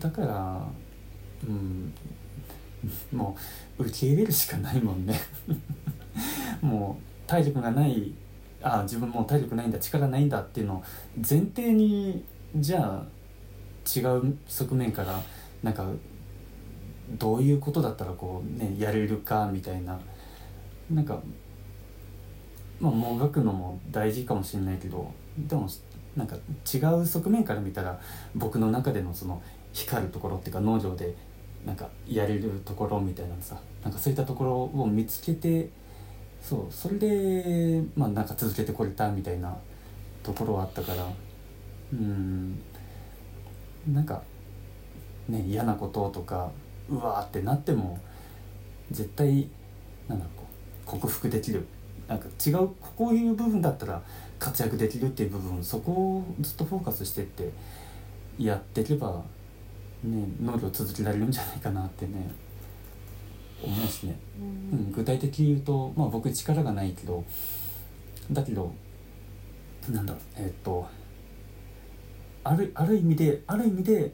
[0.00, 0.62] だから
[1.46, 1.94] うん
[3.12, 3.36] も
[3.78, 5.18] う受け入れるしかないもんね。
[6.60, 8.12] もう体力がない
[8.62, 10.84] あ自分もう体力ないんだ力ないんだっていうのを
[11.16, 12.24] 前提に
[12.56, 13.06] じゃあ
[13.98, 15.20] 違う側面から
[15.62, 15.86] なんか
[17.18, 19.98] どういうことだったらこうねやれるかみたいな。
[20.90, 21.20] なんか
[22.80, 25.68] まあもがくのも大事かもしれないけどでも
[26.16, 28.00] なんか違う側面から見たら
[28.34, 31.14] 僕の中でのその光るところっていうか農場で
[31.66, 35.68] なんかやれるところみたいなさなんかそういったところを見つけて
[36.40, 39.54] そうそれでまあなんか続けてこれたみたいな
[40.22, 41.04] ところはあったから
[41.92, 42.62] うん
[43.92, 44.22] なんか
[45.28, 46.50] ね嫌なこととか
[46.88, 47.98] うわーってなっても
[48.92, 49.48] 絶対
[50.06, 51.66] なんだろう克服できる。
[52.06, 54.00] なんか違うこういう部分だったら
[54.38, 57.50] 活躍できるっていう部分そこをずっとフォーカスしてって
[58.38, 59.24] やっていけば
[60.04, 62.30] ね農業続けられるんじゃないかなってね
[63.62, 64.18] 思うしね、
[64.72, 67.24] うん、具体的に言うとまあ僕力がないけど
[68.30, 68.72] だけど
[69.90, 70.86] なんだえーっと
[72.44, 74.12] あるある意味である意味で、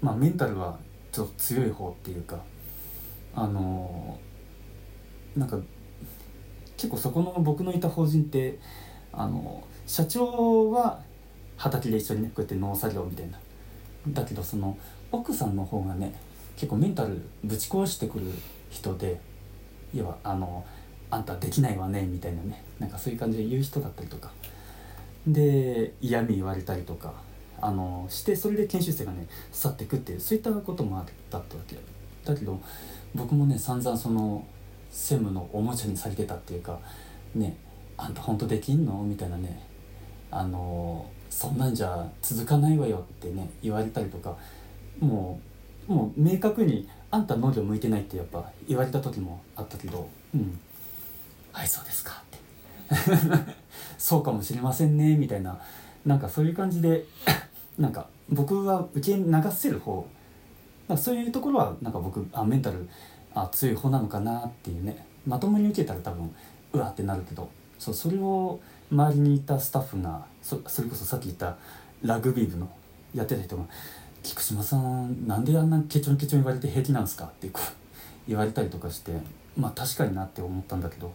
[0.00, 0.78] まあ、メンタルは
[1.10, 2.38] ちょっと強い方っていうか
[3.34, 4.18] あの
[5.36, 5.58] なんか
[6.76, 8.58] 結構そこの僕のいた法人って
[9.12, 11.00] あの社長は
[11.56, 13.38] 畑で一緒にねこうやって農作業みたいな。
[14.08, 14.76] だけどその
[15.12, 16.14] 奥さんの方がね
[16.56, 18.26] 結構メンタルぶち壊してくる
[18.70, 19.20] 人で
[19.94, 20.64] 要はあの
[21.10, 24.32] あんたできないわねみたいなねなんかそういう感じで言う人だったりとか。
[25.24, 27.12] で嫌味言われたりとか
[27.60, 31.76] あのしてそれで研修生がね去っていくっていうそういったこともあったってわけ。
[32.24, 32.60] だけど
[33.14, 34.44] 僕もね散々その
[34.90, 36.76] 専務のおもちゃにされてたっていうか
[37.36, 37.56] ね
[37.96, 39.04] あんた本当できんの？
[39.04, 39.62] みたいなね
[40.32, 44.36] あのそんなんじゃ続かないわよってね言われたりとか
[45.00, 45.40] も
[45.88, 50.58] うもう明確にあんた農業向いてないってやっぱ言われた時もあったけどうん。
[51.52, 52.38] はいそうですかって。
[53.98, 55.60] そうかもしれませんねみたいな
[56.04, 57.04] なんかそういう感じで
[57.78, 60.06] なんか僕は受け流せる方
[60.88, 62.88] だそういうところはなんか僕あメンタル
[63.34, 65.06] あ強い方なのかなっていうね。
[65.26, 66.34] まともに受けたら多分
[66.72, 68.58] うわってなるけどそうそれを
[68.90, 71.56] 周りにいたスタッフがそそれこそさっき言った
[72.02, 72.68] ラグビー部の
[73.14, 73.64] やってた人が
[74.22, 77.72] 「菊島さんなんであんなケチョンケチョン言われて平気なんですか?」ってこう
[78.28, 79.12] 言われたりとかして
[79.56, 81.12] まあ確かになって思ったんだけど。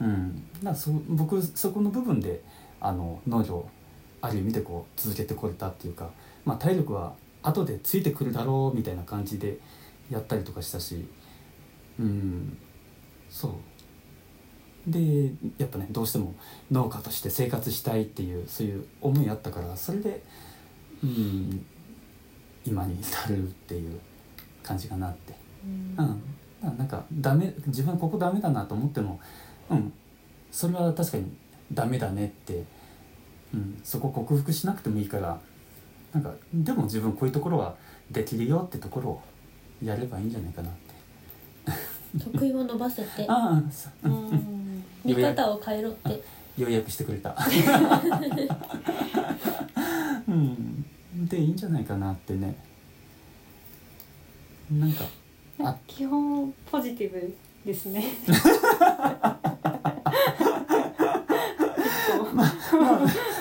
[0.00, 0.34] うん。
[0.54, 2.42] だからそ僕そこの部分で
[2.80, 3.68] あの農業
[4.20, 6.10] ある意味でこう続けてこれたっていうか、
[6.44, 9.58] まあ、体力は後でついてくるだろうみたいな感じで
[10.10, 11.04] やったりとかしたし。
[11.98, 12.56] うん。
[13.30, 13.52] そう。
[14.86, 16.34] でやっぱねどうしても
[16.70, 20.22] 農家として生活したいっていうそういう思いあったからそれで
[21.04, 21.64] うん。
[22.64, 23.98] 今に至るっていう
[24.62, 25.34] 感じかなって。
[25.64, 25.96] うん。
[25.96, 26.14] だか
[26.62, 29.20] らなんかダメ自分ここダメだなと思っても
[29.70, 29.92] うん。
[30.50, 31.32] それは確かに
[31.72, 32.64] ダメだねって、
[33.54, 35.40] うん、そこ克服しなくてもいいから
[36.12, 37.74] なんかでも自分こういうところは
[38.10, 39.22] できるよってところを
[39.82, 40.92] やればいいんじゃないかなって。
[42.22, 43.24] 得意を伸ばせて。
[43.28, 44.08] ああそう。
[44.08, 44.84] ん。
[45.04, 46.22] 見方を変えろって。
[46.58, 47.34] 要約してくれた。
[50.28, 50.61] うん
[51.26, 52.56] でいいんじゃないかなってね。
[54.70, 55.04] なんか
[55.60, 58.04] あ基本ポジティブですね。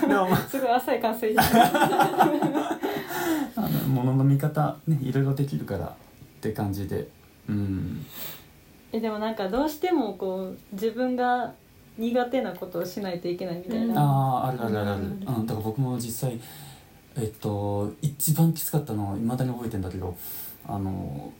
[0.08, 1.28] でもまあすごい浅い感想
[3.56, 5.89] あの物の見方ねいろいろできるからっ
[6.41, 7.08] て感じで
[7.48, 8.06] うん
[8.91, 11.54] えでもなんかどうしてもこう自分が
[11.98, 15.13] 苦手なことをしないといけないみたいな、あああるあるあるある、ううん
[15.44, 16.39] ん、だから僕も実際
[17.17, 20.15] えっと一番きつかったのいまだに覚えてんだけど
[20.65, 21.32] あの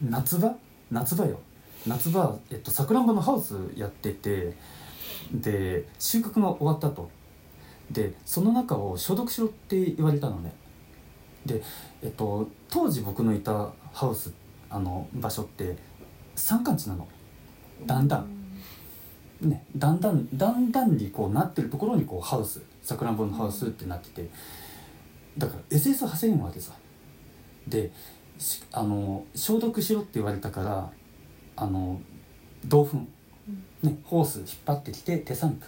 [0.00, 0.54] 夏場？
[0.90, 1.38] 夏場よ。
[1.86, 4.56] 夏場、えっと、さくらんぼのハウスやってて
[5.32, 7.10] で収穫が終わったと。
[7.90, 10.52] でその中を消毒しろって言われたのね。
[11.44, 11.62] で、
[12.02, 14.32] えっと、当時僕のいたハウス
[14.70, 15.76] あの場所って
[16.34, 17.06] 山間地なの。
[17.84, 18.28] だんだん。
[19.40, 24.28] ね、だんだんだんだんにこうなってるところにこうハウスさくらんぼのハウスってなってて
[25.38, 26.72] だから SS 走れんわけさ。
[27.66, 27.92] で
[28.38, 30.90] しあの消毒しろって言われたから
[31.54, 32.00] あの
[32.64, 32.96] 銅粉、
[33.82, 35.60] ね、ホース引っ張ってきて手散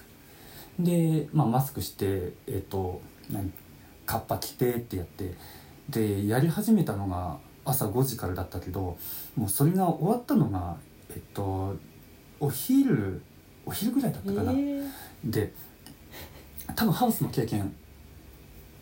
[0.78, 3.00] 布で、まあ、マスクしてえっ、と
[3.30, 3.52] 何
[4.06, 5.34] カッパ着てってやって。
[5.88, 8.96] でやり始めたのが朝5時からだったけど
[9.36, 10.76] もうそれが終わったのが
[11.10, 11.76] えっと
[12.40, 13.22] お昼
[13.66, 14.90] お昼ぐらいだったかな、えー。
[15.24, 15.52] で
[16.74, 17.74] 多分ハウスの経験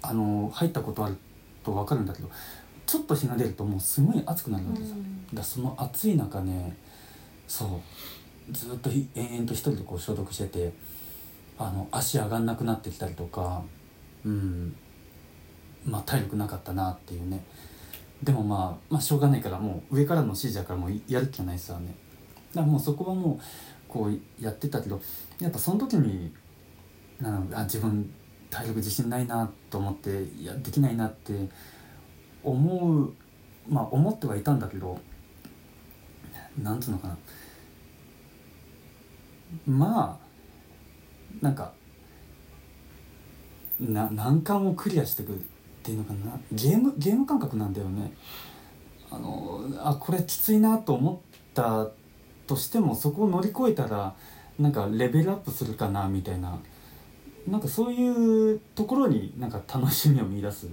[0.03, 1.17] あの入ったことある
[1.65, 2.31] と分かるんだけど
[2.87, 4.99] ちょっと日が出るともうすごい暑くなるわけさ、だか
[5.35, 6.77] らその暑い中ね
[7.47, 7.81] そ
[8.51, 10.73] うずっとひ延々と一人でこう消毒してて
[11.59, 13.63] あの足上がんなくなってきたりとか
[14.25, 14.75] うん。
[15.85, 17.45] まあ体力なかったなっていうね。
[18.23, 21.95] でもまあまあしょうがないからもう上からの指示だからもうやる気がないさね。
[22.55, 23.45] だからもうそこはもう
[23.89, 25.01] こうやってたけど
[25.41, 26.33] やっぱその時に
[27.23, 28.13] なんあ自分
[28.51, 31.49] 体力自信ないなと思っていやできないなって
[32.43, 33.13] 思う
[33.69, 35.01] まあ思ってはいたんだけど
[36.61, 37.17] なんつうのかな。
[39.67, 41.73] まあなんか
[43.81, 45.37] な難関をクリアしていくっ
[45.83, 46.39] ていうのかな。
[46.51, 48.13] ゲームゲーム感覚なんだよね。
[49.11, 51.89] あのあこれきついなと思った
[52.47, 54.15] としてもそこを乗り越えたら
[54.59, 56.59] なんかレベルアップするかなみたいな。
[57.47, 60.69] なんかそういうところになんか楽しみを見出すっ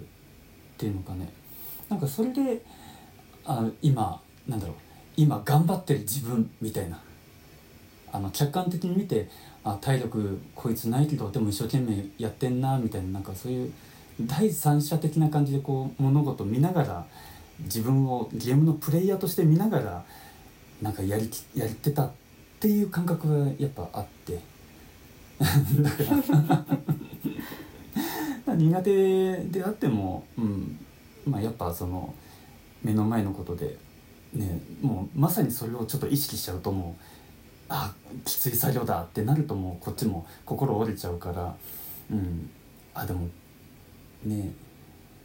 [0.78, 1.32] ていうのかね。
[1.89, 2.61] なんかそれで
[3.45, 4.76] あ今なんだろう。
[5.17, 6.99] 今頑張ってる自分みたいな。
[8.11, 9.30] あの客観的に見て
[9.63, 13.09] あ体力こいつないけどでも一生懸命やってんなみたいな。
[13.09, 13.74] なんかそういう
[14.22, 17.05] 第三者的な感じでこう物事見ながら
[17.59, 20.05] 自分をゲームのプレイヤーとして見ながら
[20.82, 22.11] なんかやりやってたっ
[22.59, 24.39] ていう感覚がやっぱあって。
[28.56, 30.80] 苦手であっても、うん。
[31.30, 32.14] まあ、やっぱその
[32.84, 33.78] 目の前のことで、
[34.34, 37.04] ね、もうまさにそれをちょっと意識しちゃうともう
[37.70, 37.94] あ
[38.26, 41.56] きつい作業だってなるともうこっちも心折れちゃうから、
[42.12, 42.50] うん、
[42.94, 43.28] あでも
[44.26, 44.52] ね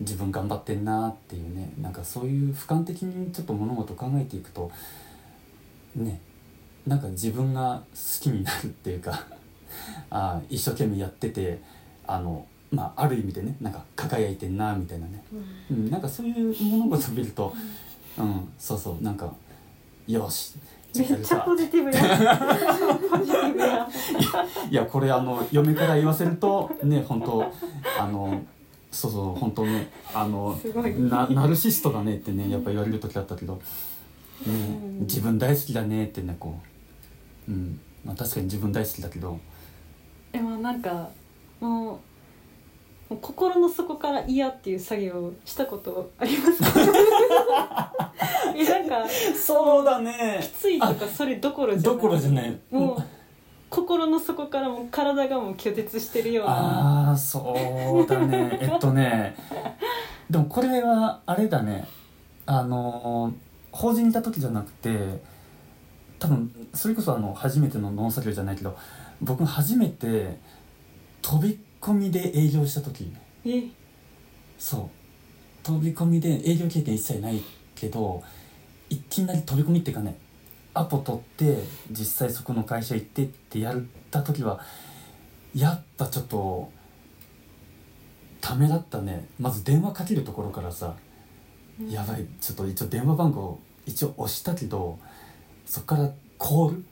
[0.01, 4.71] 自分頑張ってんなっていうねなんかそういう俯瞰的にちょっと物事を考えていくと
[5.95, 6.21] ね
[6.87, 9.27] なんか自分が好きになるっていうか
[10.11, 11.61] あ一生懸命やってて
[12.07, 15.23] あのまあある意味でねなんか輝いてんなみたいなね、
[15.71, 17.55] うん、なんかそういう物事を見ると、
[18.19, 19.33] うん、そうそうなんか
[20.07, 20.55] よし
[20.97, 22.39] めっちゃポジティブや
[23.11, 23.89] ポジティブや
[24.71, 27.53] いやこれあの嫁から言わせるとね本当
[27.99, 28.43] あの
[28.93, 30.59] そうそう本当ねあの
[31.09, 33.61] なナルシストだねってねやっぱ言われる時あったけど、ね
[34.47, 36.61] うん、自分大好きだねってねこ
[37.49, 39.41] う、うんまあ、確かに自分大好きだけど
[40.35, 41.09] でもなんか
[41.61, 42.01] もうも
[43.11, 47.93] う心の底から嫌っていう作業をしたことありますか？
[48.57, 50.41] えなんかそうだね。
[50.43, 51.97] きついとかそれどころじゃない。
[51.97, 52.59] どころじゃない。
[52.73, 53.03] もう
[53.71, 56.53] 心の底からもう体がもう拒絶してるような。
[57.09, 57.53] ああそ
[58.05, 58.59] うだね。
[58.61, 59.37] えっとね。
[60.31, 61.87] でもこれはあれだね。
[62.47, 63.33] あの
[63.71, 65.21] 法人にいた時じゃなくて
[66.19, 68.77] 多分それこそあの初めての農作業じゃないけど
[69.21, 70.39] 僕初めて
[71.23, 73.13] 飛び込みで営業した時。
[73.45, 73.65] え？
[74.59, 74.91] そう。
[75.63, 77.43] 飛び込みで営業経験一切ない
[77.75, 78.23] けど
[78.91, 80.19] いきなり飛び込みっていうかね
[80.75, 81.59] アポ取って
[81.91, 84.61] 実際そこの会社行ってってやった時は
[85.55, 86.71] やっぱちょっと
[88.41, 89.27] ためだったね。
[89.41, 90.95] まず電話かけるところからさ
[91.89, 92.27] やばい。
[92.41, 94.99] ちょっと一応電話番号一応押したけど
[95.65, 96.85] そこからコール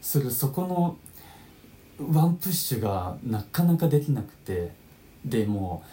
[0.00, 0.96] するそこの
[1.98, 4.72] ワンプッシュがなかなかできなくて
[5.24, 5.88] でもう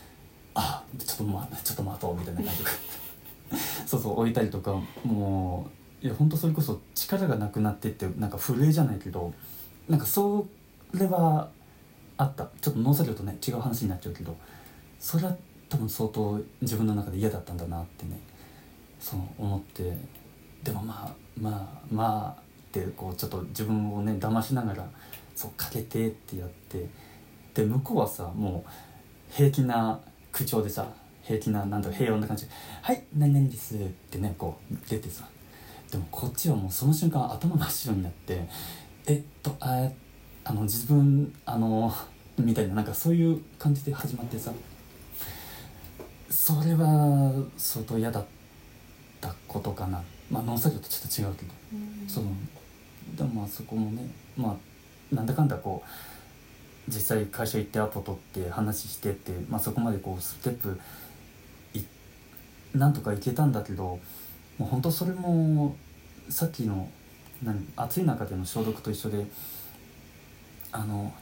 [0.56, 2.70] あちょっとまちょっと待とうみたいな感じで。
[3.86, 4.74] そうそう置いたりとか
[5.04, 5.70] も
[6.02, 9.34] ういや本当それこそ力がなくなってってなんか震えじゃないけど
[9.88, 10.48] なんかそ
[10.94, 11.50] れは
[12.18, 12.50] あった。
[12.62, 14.36] ちょっと農作業とね違う話になっちゃうけど
[15.00, 15.36] それは
[15.70, 18.20] 多分相当自分の中で嫌だったんだなってね
[19.00, 19.98] そう思って
[20.64, 24.88] でもまあまあまあってこうちょっと自分をね騙しながら
[25.36, 26.88] そうかけてってやって
[27.54, 28.70] で向こうはさもう
[29.34, 30.00] 平気な
[30.32, 30.88] 口調でさ
[31.24, 33.78] 平気ななんだろう平穏な感じで「はい何々です」っ
[34.10, 35.28] てねこう出てさ
[35.92, 38.48] でもこっちはもうその瞬間頭真っ白になって
[39.08, 39.90] 「えっとあ
[40.44, 41.94] あの自分あの」
[42.38, 44.52] みたいななんかそういう感じで始まってさ
[46.30, 48.26] それは相当嫌だっ
[49.22, 51.54] たことかなまあ農作業とちょっと違うけど。
[52.08, 52.28] その
[53.16, 54.08] でもまあそこもね
[54.38, 54.56] まあ
[55.14, 60.80] なんだかんだこう実際会社行ってアポ取って話してって、まあ、そこまでこうステップ
[62.76, 64.00] なんとかいけたんだけど
[64.58, 65.76] もう本当それも
[66.30, 66.90] さっきの
[67.44, 69.26] 何暑い中での消毒と一緒で
[70.72, 71.14] あの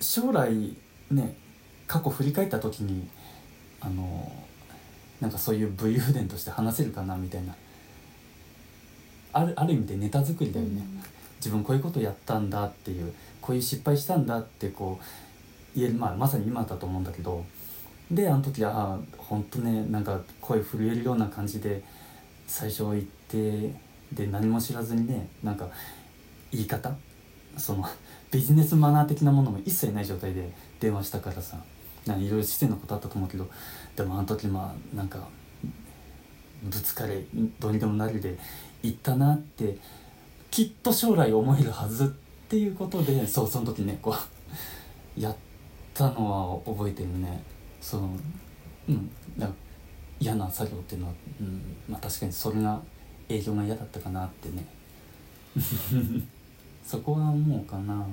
[0.00, 0.76] 将来
[1.10, 1.34] ね
[1.86, 3.08] 過去振り返った時に
[3.80, 4.30] あの
[5.20, 7.54] なんかそういう武勇伝として話せるかなみたいな。
[9.32, 10.82] あるある意味でネタ作りだよね、
[11.42, 17.44] 自分こういうことやったんだっていうこういう失敗したんだってこう言える、まあ、まさに今だと思うんだけど
[18.10, 21.82] であの時ああ本当ねなんか声震えるような感じで
[22.46, 23.74] 最初行って
[24.12, 25.68] で何も知らずにねなんか
[26.52, 26.92] 言い方
[27.56, 27.84] その
[28.30, 31.56] ビジネスマナー的なものも一切ない状態で電話したからさ
[32.06, 33.48] いろいろ失礼なことあったと思うけど
[33.96, 35.28] でもあの時まあなんか
[36.62, 37.24] ぶつかれ
[37.58, 38.38] どうにでもなるで
[38.82, 39.78] 行ったなって
[40.52, 42.08] きっと将来思えるはずっ
[42.46, 44.14] ていうことでそうその時ねこ
[45.16, 45.36] うやっ
[45.94, 47.42] たのは覚えてるね。
[47.80, 48.10] その
[48.86, 49.52] うんだから
[50.20, 52.80] 嫌な作業っていうのは、うん、まあ確かにそれが
[53.30, 54.66] 営業が嫌だったかなってね。
[56.84, 57.94] そこは思うかな。
[57.94, 58.06] ま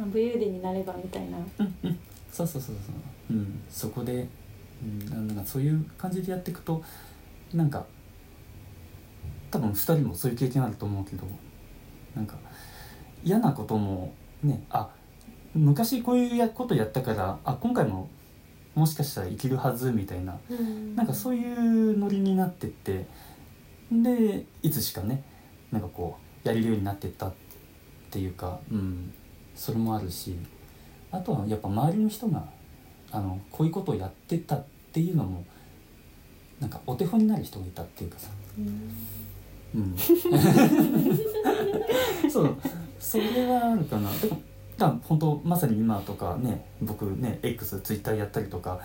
[0.00, 1.38] あ武勇伝になればみたいな。
[2.30, 2.92] そうそうそうそ
[3.32, 3.34] う。
[3.34, 3.62] うん。
[3.70, 4.28] そこで、
[4.82, 6.82] うん、なんかそういう感じでやっていくと
[7.54, 7.86] なんか
[9.50, 11.24] 多分2人もそういう経験あると思うけど
[12.14, 12.36] なんか
[13.22, 14.90] 嫌なこともねあ
[15.54, 18.08] 昔こういうやことやったからあ今回も
[18.74, 20.38] もしかしたらいけるはずみたいな
[20.94, 23.06] なんかそういうノリになってって
[23.90, 25.24] でいつしかね
[25.72, 27.32] なんかこうやれるようになってったっ
[28.10, 29.12] ていうか、うん、
[29.54, 30.36] それもあるし
[31.10, 32.44] あとはやっぱ周りの人が
[33.10, 35.44] あのこういうことをやってたっていうのも
[36.60, 38.28] なんかお手本になる人がいたっていうかさ、
[38.58, 38.92] うん、
[42.30, 42.56] そう。
[42.98, 44.10] それはあるかな。
[44.18, 44.40] でも
[44.76, 48.80] だから本当まさに今とかね僕ね X ツイッターやったりとか、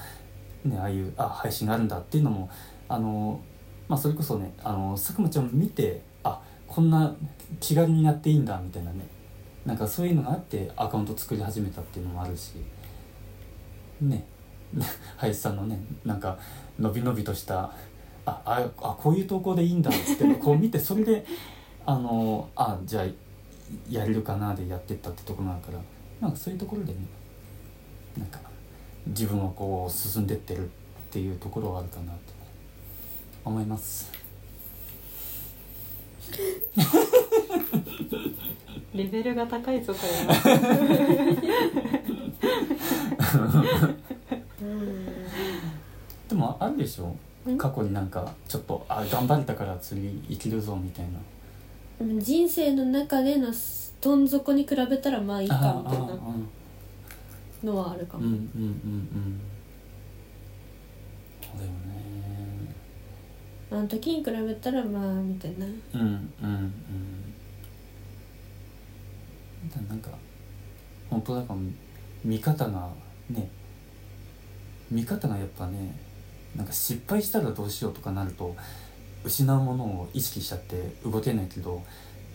[0.63, 2.49] ね、ああいうあ配信があるんだっていうのも
[2.89, 3.39] あの、
[3.87, 7.15] まあ、それこそねあの佐久間ちゃんを見てあこんな
[7.59, 9.07] 気軽にやっていいんだみたいなね。
[9.65, 12.53] なんかそういうのがあってアカウント作り始めたっていうのもあるし。
[14.01, 14.25] ね。
[15.17, 16.37] 林さんのねなんか
[16.77, 17.71] 伸び伸びとした
[18.25, 21.25] あああこういう投稿でいいんだって こう見てそれで
[21.85, 23.05] あのあじゃあ
[23.89, 25.79] やれるかなでやってったってところがあるから
[26.21, 26.99] なんかそういうところでね
[28.17, 28.39] なんか
[29.07, 30.69] 自分をこう進んでってるっ
[31.11, 32.33] ていうところはあるかなって
[33.43, 34.11] 思います。
[38.95, 40.55] レベルが高いぞこれ
[46.29, 47.07] でもあるでしょ？
[47.07, 47.19] ん
[47.57, 51.19] 過去になんかちょっとあ頑張れたから次生きるぞみたいな。
[52.21, 53.53] 人生の中での
[54.01, 56.19] どん底に比べたらまあいいかみたいな。
[57.63, 59.41] のはあるかも、うんうんうんうん。
[61.41, 62.73] そうだよね。
[63.71, 65.65] あの時に比べたらまあみたいな。
[65.65, 66.03] うんうん
[66.43, 66.73] うん。
[69.69, 69.99] だなん。
[69.99, 70.11] か
[71.09, 71.59] 本当だから
[72.23, 72.89] 見方が
[73.29, 73.49] ね
[74.91, 75.95] 見方がやっぱね
[76.55, 78.55] なんか失敗したらどうしようとかなると
[79.23, 81.81] 失うものを意識しちゃって動けないけど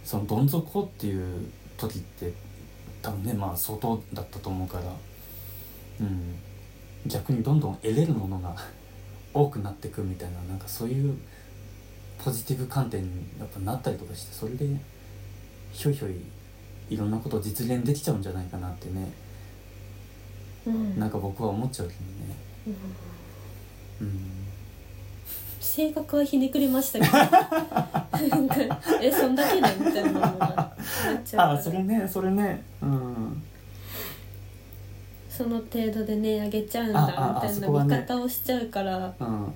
[0.04, 2.32] そのどん底っていう時って
[3.02, 4.84] 多分ねまあ相当だったと思うから
[6.00, 6.36] うん。
[7.06, 8.54] 逆にどんどん得れるものが
[9.32, 11.16] 多くなっていくみたいななんかそういう
[12.22, 13.08] ポジティブ観点に
[13.38, 14.66] やっぱなったりとかしてそれで
[15.72, 16.20] ひょいひょい
[16.90, 19.12] いろんなことを実現できちゃうんじゃないかなってね
[20.66, 20.98] うん。
[20.98, 22.36] なんか僕は思っちゃうけどね。
[22.66, 22.74] うん
[25.60, 27.12] 性格はひねくれましたけど。
[28.28, 28.54] なんか
[29.00, 32.62] えそんだけねみたいなのがなっちゃうあそれねそれね。
[32.82, 33.42] うん。
[35.28, 39.14] その程度でねあげちゃうんだみたいな見方をしちゃうから。
[39.18, 39.52] うん。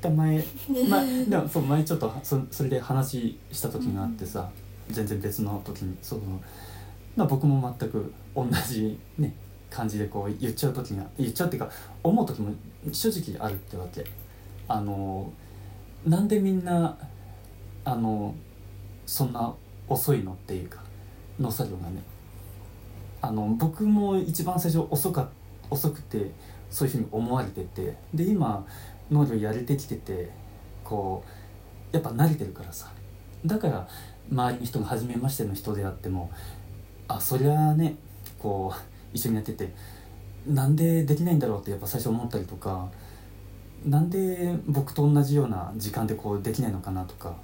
[0.00, 0.44] だ前、
[0.88, 4.48] まあ、でもそう前ちょっとそそれで話した時があってさ、
[4.90, 6.20] 全然別の時にそう
[7.16, 9.34] な僕も全く同じね
[9.74, 11.70] 感じでこう言っちゃう時が言っちゃうっていうか
[12.02, 12.52] 思う時も
[12.92, 14.04] 正直あるってわけ。
[14.68, 15.32] あの
[16.06, 16.96] なんでみんな
[17.84, 18.34] あの
[19.04, 19.52] そんな
[19.88, 20.80] 遅いのっていうか
[21.40, 22.02] 農作業がね。
[23.20, 25.28] あの僕も一番最初遅か
[25.70, 26.30] 遅くて
[26.70, 28.64] そういうふうに思われててで今
[29.10, 30.30] 農業やれてきてて
[30.84, 31.24] こ
[31.92, 32.92] うやっぱ慣れてるからさ。
[33.44, 33.88] だから
[34.30, 36.30] 周りの人が初めましての人であっても
[37.08, 37.96] あそりゃあね
[38.38, 39.72] こう一緒にやってて
[40.46, 42.90] なんでできないんだろうってやっぱ最初思ったりとか
[43.86, 47.34] なんで僕と同じような時間でこうできないのかなとか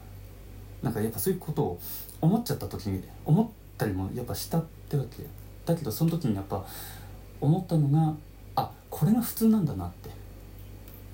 [0.83, 1.81] なんかやっぱそういうことを
[2.21, 3.49] 思っちゃった時に思っ
[3.79, 5.25] たりもやっぱしたってわけ。
[5.67, 6.65] だけどその時にやっぱ
[7.41, 8.15] 思ったのが
[8.57, 10.11] あこれが普通なんだなって。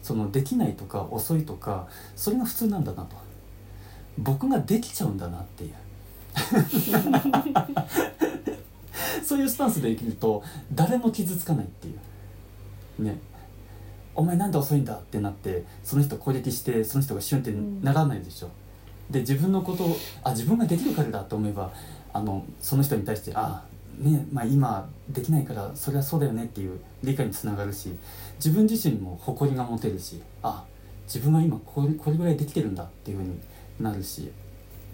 [0.07, 3.17] そのできないとか遅いとかそれが普通なんだなと。
[4.19, 5.75] 僕ができちゃうんだなっていう。
[9.23, 10.43] そういうスタンスで生きると
[10.73, 11.93] 誰も傷つかないってい
[12.99, 13.05] う。
[13.05, 13.19] ね。
[14.15, 17.53] お前なんで遅いんだってなってその人攻撃してその人がシュンって
[17.85, 18.51] ならないでしょ、
[19.11, 21.71] で自分のことをあ自分ができるからだと思えば
[22.13, 23.63] あのその人に対してあ
[23.99, 27.91] ねまあ今できないからそれはそうだよねっていう理解につながるし
[28.37, 30.65] 自分自身も誇りが持てるしあ
[31.05, 33.39] 自分は今これこれぐらいできてるんだっていうふうに
[33.79, 34.33] なるし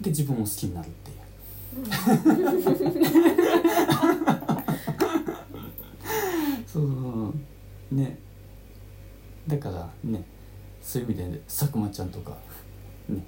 [0.01, 1.22] で自分を好きになるっていう。
[6.67, 8.17] そうね
[9.47, 10.23] だからね
[10.81, 12.09] そういう意味で、佐久間ちゃん。
[12.09, 12.35] とか
[13.07, 13.23] ね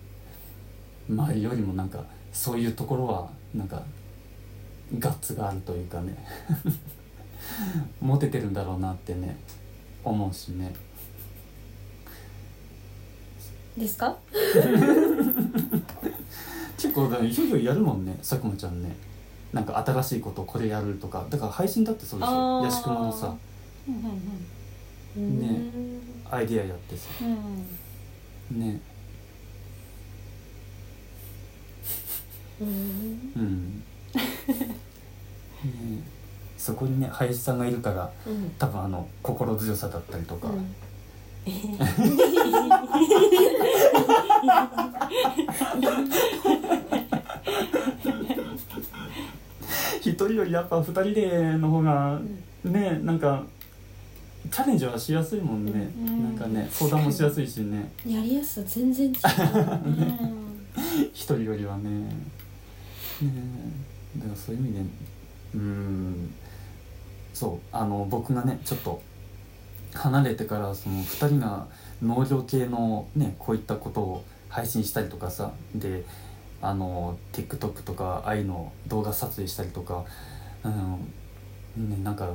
[1.10, 1.89] 周りよりもなん。
[1.89, 3.68] かそういうところはなん。
[3.68, 3.82] か
[5.00, 6.16] ガッツがあるというかね
[8.02, 8.54] モテてるん。
[8.54, 9.38] だろうなってね
[10.04, 10.74] 思うしね
[13.78, 14.18] ですか
[16.86, 18.95] 結構だからいひょいやるもんね佐久間ちゃんね。
[19.51, 21.25] なんか新しいことこれやるとか。
[21.29, 22.31] だから配信だってそうでしょ。
[22.31, 22.65] あー。
[22.65, 23.36] ヤシクマのさ。
[25.17, 25.39] うん。
[25.39, 25.61] ね。
[26.29, 27.09] アイディアやってさ。
[27.21, 28.59] うんうん。
[28.59, 28.81] ね。
[32.61, 32.67] うん。
[33.36, 33.83] うん。
[35.65, 36.03] ね。
[36.57, 38.51] そこにね林さんがいるからうん。
[38.59, 40.75] 多分あの心強さだったりとか、うん
[50.02, 52.20] 一人よりやっぱ二人での方が
[52.64, 53.43] ねなんか
[54.52, 56.24] チャレンジはしやすいもんね、うん。
[56.24, 57.91] なんかね相談もしやすいしね。
[58.08, 59.16] やりやすさ全然違う
[61.14, 61.89] 一人よりはね。
[61.89, 62.10] ね
[64.18, 64.80] だからそういう意味で
[65.56, 66.34] うん。
[67.34, 69.02] そうあの僕がねちょっと
[70.06, 71.68] 離れてからその2人が
[72.01, 76.03] 農業系のねこういったことを配信したりとかさで
[76.62, 80.06] あの TikTok とかああいうの動画撮影したりとか、
[80.64, 82.30] うんね、なんか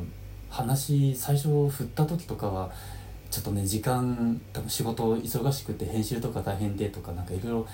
[0.48, 2.70] 話最初振った時とかは
[3.30, 7.66] ちょっとね時間多分仕事忙しくて編集とか大変でとかなんかいろいろ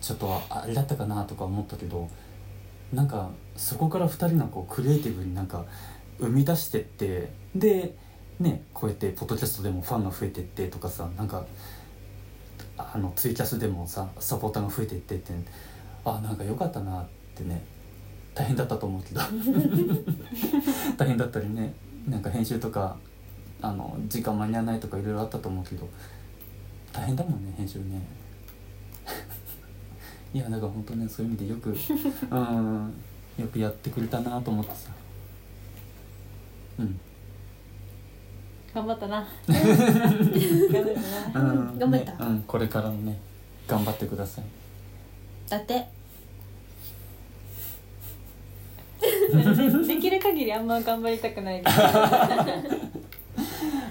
[0.00, 2.08] ちょっとあれだったかなとか思ったけど
[2.92, 5.66] なんかそこから2人がこうクリエイティブになんか
[6.18, 7.94] 生み出してってで
[8.40, 11.44] ねこうやってポッドキャストでもファンが増えてってとかさなんか
[12.76, 15.32] あのツイキャスでもさサポーターが増えてってって
[16.04, 17.64] あなんか良かったなってね
[18.34, 19.20] 大変だったと思うけど。
[20.96, 21.74] 大変だったりね
[22.06, 22.96] なんか編集とか
[23.60, 25.88] あの時間間に合わないとかいろいろあったと思うけど
[26.92, 28.00] 大変だもんね編集ね。
[30.32, 31.70] いやだから本当ねそういう意味でよく
[32.30, 32.94] うん
[33.38, 34.92] よくやってくれたなと思ってさ。
[36.78, 37.00] うん
[38.78, 39.26] 頑張ったな。
[39.48, 41.78] 頑張ったなうん。
[41.78, 42.12] 頑張った。
[42.12, 42.18] ね。
[42.20, 43.18] うん、これからもね
[43.66, 44.44] 頑張ってください。
[45.48, 45.88] だって。
[49.88, 51.88] できる限りあんま頑張りたくないけど 頑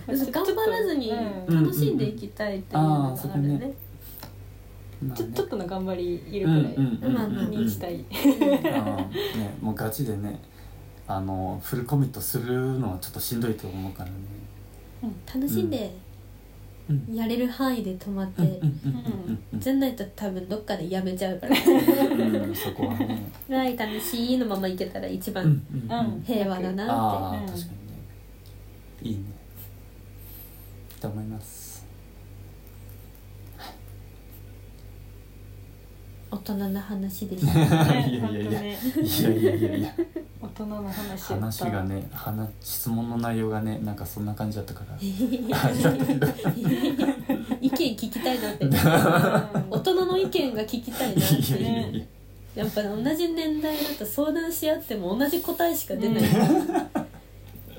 [0.07, 1.63] 張らずにうん。
[1.63, 3.73] 楽しんでいきたいっていうのがあるね。
[5.05, 8.05] まちょちょっとの頑張りいるくらいうあまあにしたい。
[8.07, 9.11] ね
[9.61, 10.39] もうガチでね
[11.07, 14.15] あのフルコミットするのはちょっとしんどいと思うからね
[15.33, 15.91] 楽しんで
[16.89, 17.13] うん。
[17.13, 18.59] やれる範囲で止まって
[19.55, 21.55] じゃないと多分どっかでやめちゃうから。
[21.57, 22.35] うん。
[22.35, 25.61] うんそこはねはい楽しいのままいけたら一番
[26.25, 27.67] 平和だなっああ確かうんにね。
[29.03, 29.23] いいね。
[30.99, 31.85] と思います
[33.57, 33.63] て
[36.29, 37.59] 大人な話でしいた。
[37.59, 38.51] やいやいやいや。
[38.51, 39.93] いやいやいやいや
[40.41, 41.35] 大人の話やった。
[41.35, 44.97] 話がね話質問の内容がねなんかそんな感じだったから。
[45.01, 45.07] 意
[47.71, 48.65] 見聞きたいなって。
[48.65, 52.63] う ん大人の意見が聞きたいなっいやいてやいや。
[52.63, 56.23] やっぱ同じ年代だと相談し合っても同じ答えしか出ない、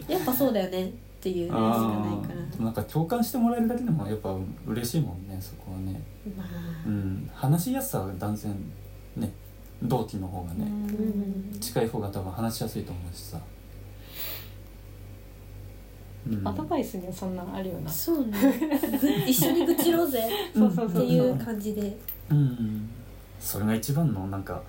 [0.09, 2.35] やっぱそうだよねっていうのしかないあから。
[2.59, 6.01] ーなんか共感してもらえるだけでもやっぱ嬉しいもんねそこはね。
[6.37, 6.47] まあ。
[6.87, 8.55] うん話しやすさは断然
[9.16, 9.33] ね
[9.83, 11.61] 同期の方がね、うん。
[11.61, 13.41] 近い方が多分話しやすいと思うしさ、
[16.29, 17.91] うん、アドバイスにはそんなんあるよな。
[17.91, 18.37] そうね。
[19.01, 20.29] ぐ一緒に愚痴ろうぜ。
[20.51, 21.97] っていう感じで。
[22.31, 22.91] うん。
[23.41, 24.62] それが一番のなんか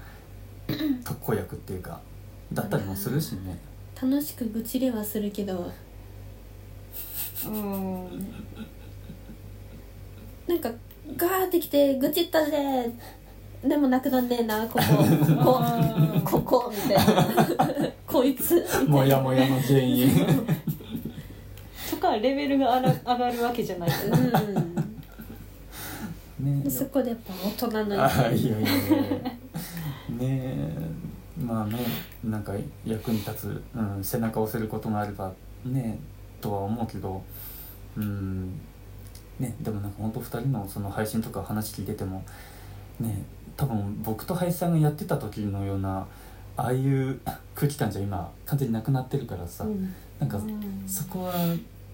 [1.04, 2.00] 特効薬っていうか
[2.54, 3.60] だったりもするしね。
[4.02, 5.72] 楽しく愚痴れはするけど
[7.46, 8.36] うん。
[10.48, 10.70] なんか
[11.16, 12.92] ガーってきて愚痴ったぜ。
[13.64, 14.66] でもなくなんねえな。
[14.68, 14.84] ここ。
[15.44, 17.28] こうんここみたいな。
[18.08, 18.66] こいつ。
[18.88, 20.10] もやもやの原因。
[21.90, 23.90] とかレベルがあら上がるわけじゃない。
[26.40, 26.64] うん。
[26.64, 26.70] ね。
[26.70, 27.96] そこでやっぱ大人の。
[27.96, 28.78] 意あーい見やいやいや。
[29.20, 29.38] ね。
[30.22, 30.90] え
[31.46, 31.80] まあね
[32.24, 32.54] なんか
[32.86, 35.32] 役に立つ、うん、背中を押せることがあれば
[35.66, 36.00] ね
[36.42, 37.22] とは思うけど
[37.98, 38.60] うん
[39.40, 42.24] ねでもなんか本当二人のその配信とか話聞いてても
[43.00, 43.24] ね
[43.56, 46.08] 多分僕と林さんがやってた時のような
[46.56, 47.20] ああいう
[47.56, 49.94] 空気感じゃ今完全になくなってるからさ、うん。
[50.20, 50.84] なんかうん。
[50.88, 51.34] そこは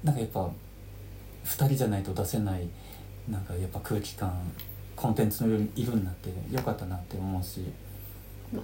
[0.03, 0.51] なんかやっぱ2
[1.45, 2.67] 人じゃないと出せない
[3.29, 4.31] なんかやっぱ空気感
[4.95, 7.61] コンテンツの色になってよかったなって思うし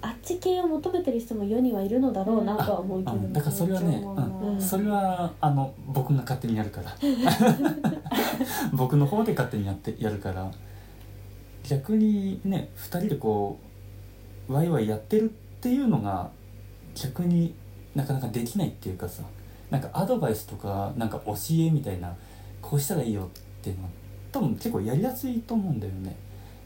[0.01, 6.95] あっち系を求めてる人も世にはいるのだろうなとは思うけどねあだからそれはね、うんうん、それはあの僕が勝手にやるから。
[8.73, 10.51] 僕の方で勝手にやってやるから。
[11.63, 13.59] 逆にね2人でこ
[14.49, 16.29] うワイワイやってるっていうのが
[16.95, 17.53] 逆に
[17.93, 19.23] なかなかできないっていうかさ。
[19.71, 22.13] なんかアドバイスとかなんか教えみたいな
[22.61, 23.89] こうしたらいいよっていうのは
[24.31, 26.15] 多分結構やりやすいと思うんだよね。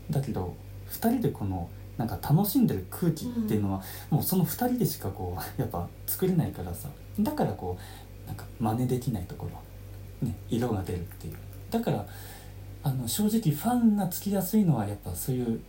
[0.10, 0.56] だけど
[0.90, 6.90] 2人でこのなんか楽しんでる空気っていうのは、もうその2人でしかこう やっぱ作れないからさ。
[7.20, 7.78] だからこ
[8.26, 9.48] うなんか真似できないとこ
[10.22, 11.36] ろ、ね、色が出るっていう。
[11.72, 12.06] だから
[12.84, 15.60] あの正直ファンがつきやすいのはやっぱそういう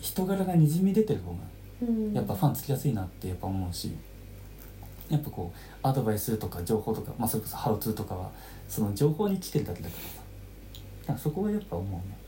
[0.00, 1.38] 人柄がにじみ出てる方が
[1.82, 2.12] うん。
[2.12, 3.94] やっぱファンつきやすいなってやっぱ思うし
[5.10, 8.30] やっぱこうアドバイスとか情報とか、まあ、それこそハウツーとかは
[8.68, 10.20] その情報に来てるだけだからさ。
[11.00, 12.19] だからそこはやっぱ思うね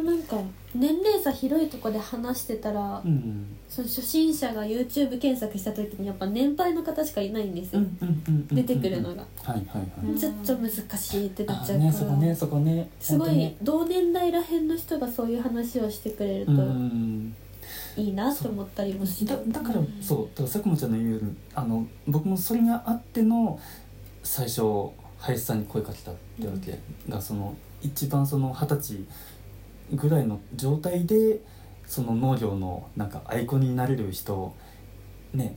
[0.00, 0.36] なんか
[0.74, 17.34] 年齢差広いとこで話してたら、うんその初心者が YouTube 検索した時にやっぱ年配の方しかいないんですよ、うんうんうんうん出てくるのが、はいはいはい、うんちょっと難しいってなあっちゃうから、ねそこねそこねすごい同年代らへんの人がそういう話をしてくれるとうん
[17.96, 19.34] いいなと思ったりもして。
[19.34, 23.58] だだからそうだから佐久間ちゃんの言うようにあの僕もそれがあっての
[24.22, 24.62] 最初
[25.18, 29.04] 林さんに声かけたってわけ、だからその一番その二十歳
[29.92, 31.40] ぐらいの状態で
[31.86, 34.54] その農業のなんかアイコンになれる人
[35.34, 35.56] ね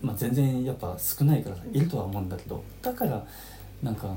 [0.00, 3.24] まあ全然やっぱ少ないからさいるとは思うんだけどだから
[3.82, 4.14] なんか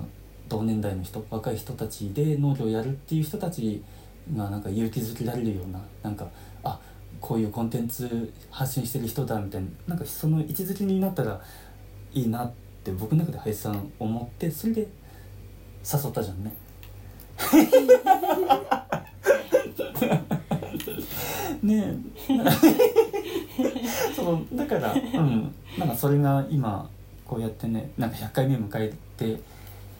[0.47, 3.83] 同年代の人若い人たちで農業をやるっていう人たち
[4.35, 6.27] がなんか勇気づけられるようななんか
[6.63, 6.79] あ
[7.19, 11.41] こういうコンテンツ発信してる人だみたいななんかその位置づけになったら
[12.13, 12.51] いいなっ
[12.83, 16.53] て僕の中で林さん思ってそれで誘ったじゃんね。
[21.63, 21.97] ねえ。
[24.15, 25.53] そうだからうん。
[25.77, 26.89] なんかそれが今
[27.25, 29.39] こうやってねなんか100回目迎えて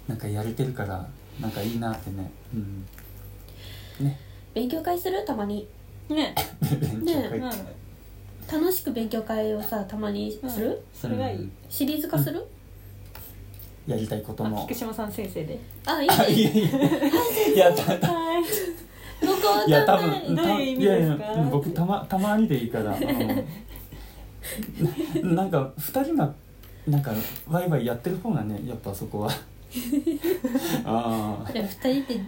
[0.07, 1.07] なんかやれてるから
[1.39, 2.31] なんかいいなってね。
[2.53, 2.85] うん。
[4.05, 4.19] ね。
[4.53, 5.23] 勉強会する？
[5.25, 5.67] たまに。
[6.09, 6.33] ね。
[6.61, 7.39] 勉強会。
[7.39, 7.51] うん。
[8.51, 11.51] 楽しく勉強会をさたまにする、それがいい、うん。
[11.69, 12.43] シリーズ化する、
[13.85, 15.59] やりたいことあも菊島さん先生で。
[15.85, 17.71] あいいあ いや
[19.67, 21.23] いや多ない分どういう意味たですか？
[21.23, 23.01] いやいや僕たまたまにでいいから、うん、
[25.35, 26.33] ななんか二人が
[26.87, 27.11] なんか
[27.49, 29.29] ワイワイやってる方がねやっぱそこは。
[30.85, 32.19] ああじゃあ2人で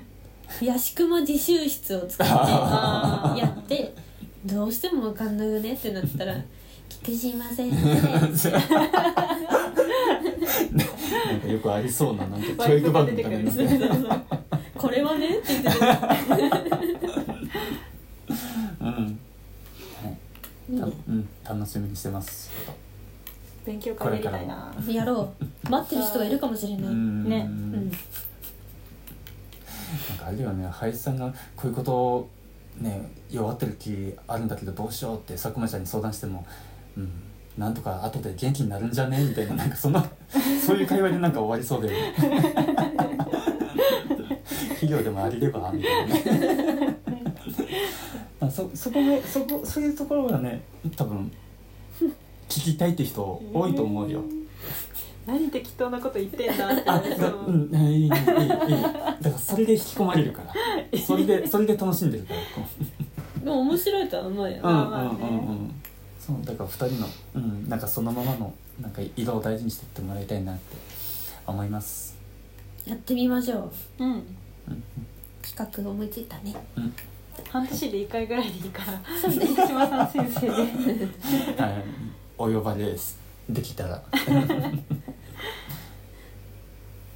[0.66, 3.94] ヤシクマ自習室を作ってあやって
[4.46, 6.36] どうしてもわかんないよねってなったら
[6.89, 8.60] 「菊島先生な
[11.36, 13.38] んかよくありそうななんか教育番組だね。
[13.38, 14.02] バイクが出てくる
[14.82, 15.69] これはね」って言って
[18.79, 19.19] うん、
[20.79, 20.93] はい。
[21.07, 22.49] うん、楽しみにしてます。
[23.65, 24.73] 勉強会やりたいな。
[24.88, 25.45] やろう。
[25.69, 27.29] 待ってる人がいるかもしれうない、ん。
[27.29, 27.45] ね。
[27.47, 27.71] うん。
[27.73, 27.79] な
[30.15, 30.67] んかあれだよね。
[30.71, 32.27] 林さんがこういうことを
[32.79, 36.43] ね弱ってる気あるんだけどどうしようって佐久間ちゃんに相談しても、
[36.97, 37.09] うん、
[37.57, 39.23] なんとか後で元気になるんじゃね？
[39.23, 40.03] みたいななんかその
[40.65, 41.99] そういう会話でなんか終わりそうだよ
[42.41, 42.53] ね
[44.82, 46.97] 企業でもありればみたいなね
[48.41, 50.63] あそそこもそこそういうところがね
[50.95, 51.32] 多分
[52.49, 53.21] 聞きたいって人
[53.53, 54.23] 多いと思うよ。
[55.27, 58.09] 何適当なこと言ってんだってあ、思いそううん、いい、いい、いい。
[58.09, 60.51] だからそれで引き込まれるから。
[60.99, 62.39] それで、それで楽しんでるから。
[62.39, 62.67] こ
[63.39, 65.75] うでも面白いとは思うよ、うん、うん、うん、うん。
[66.19, 68.51] そう、だから二人の、うん、なんかそのままの、
[68.82, 70.75] なんか色を大事にしていってもらいたいなって
[71.45, 72.17] 思います。
[72.86, 74.23] やってみましょううん
[75.41, 76.55] 企画思いついたね。
[77.49, 79.01] 半年で1回ぐらいでいいから。
[79.32, 81.84] 菊島さん先生ではい、
[82.38, 82.95] お呼ばれ
[83.49, 84.03] できたら。
[84.12, 84.34] 終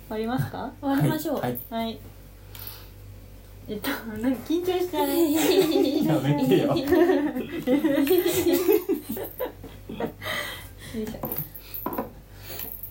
[0.10, 0.72] わりますか？
[0.82, 2.00] 終わりましょう、はい、はい。
[3.68, 3.89] えっと
[4.22, 5.08] なんか緊張しちゃう。
[5.10, 6.68] やめてよ。
[6.68, 8.56] よいしょ。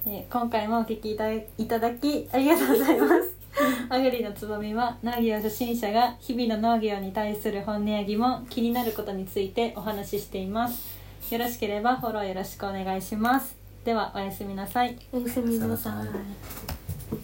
[0.06, 3.43] えー今回もお聞きいたいただきありがとうございます。
[3.88, 10.98] あぐりのつぼみは農業初心者が日々の農業に対する本音や疑問気になることについてお話ししています。
[11.30, 13.56] よろしければフォローよろしくお願いします。
[13.84, 14.98] ではおやすみなさい。
[15.12, 16.83] おやすみなさい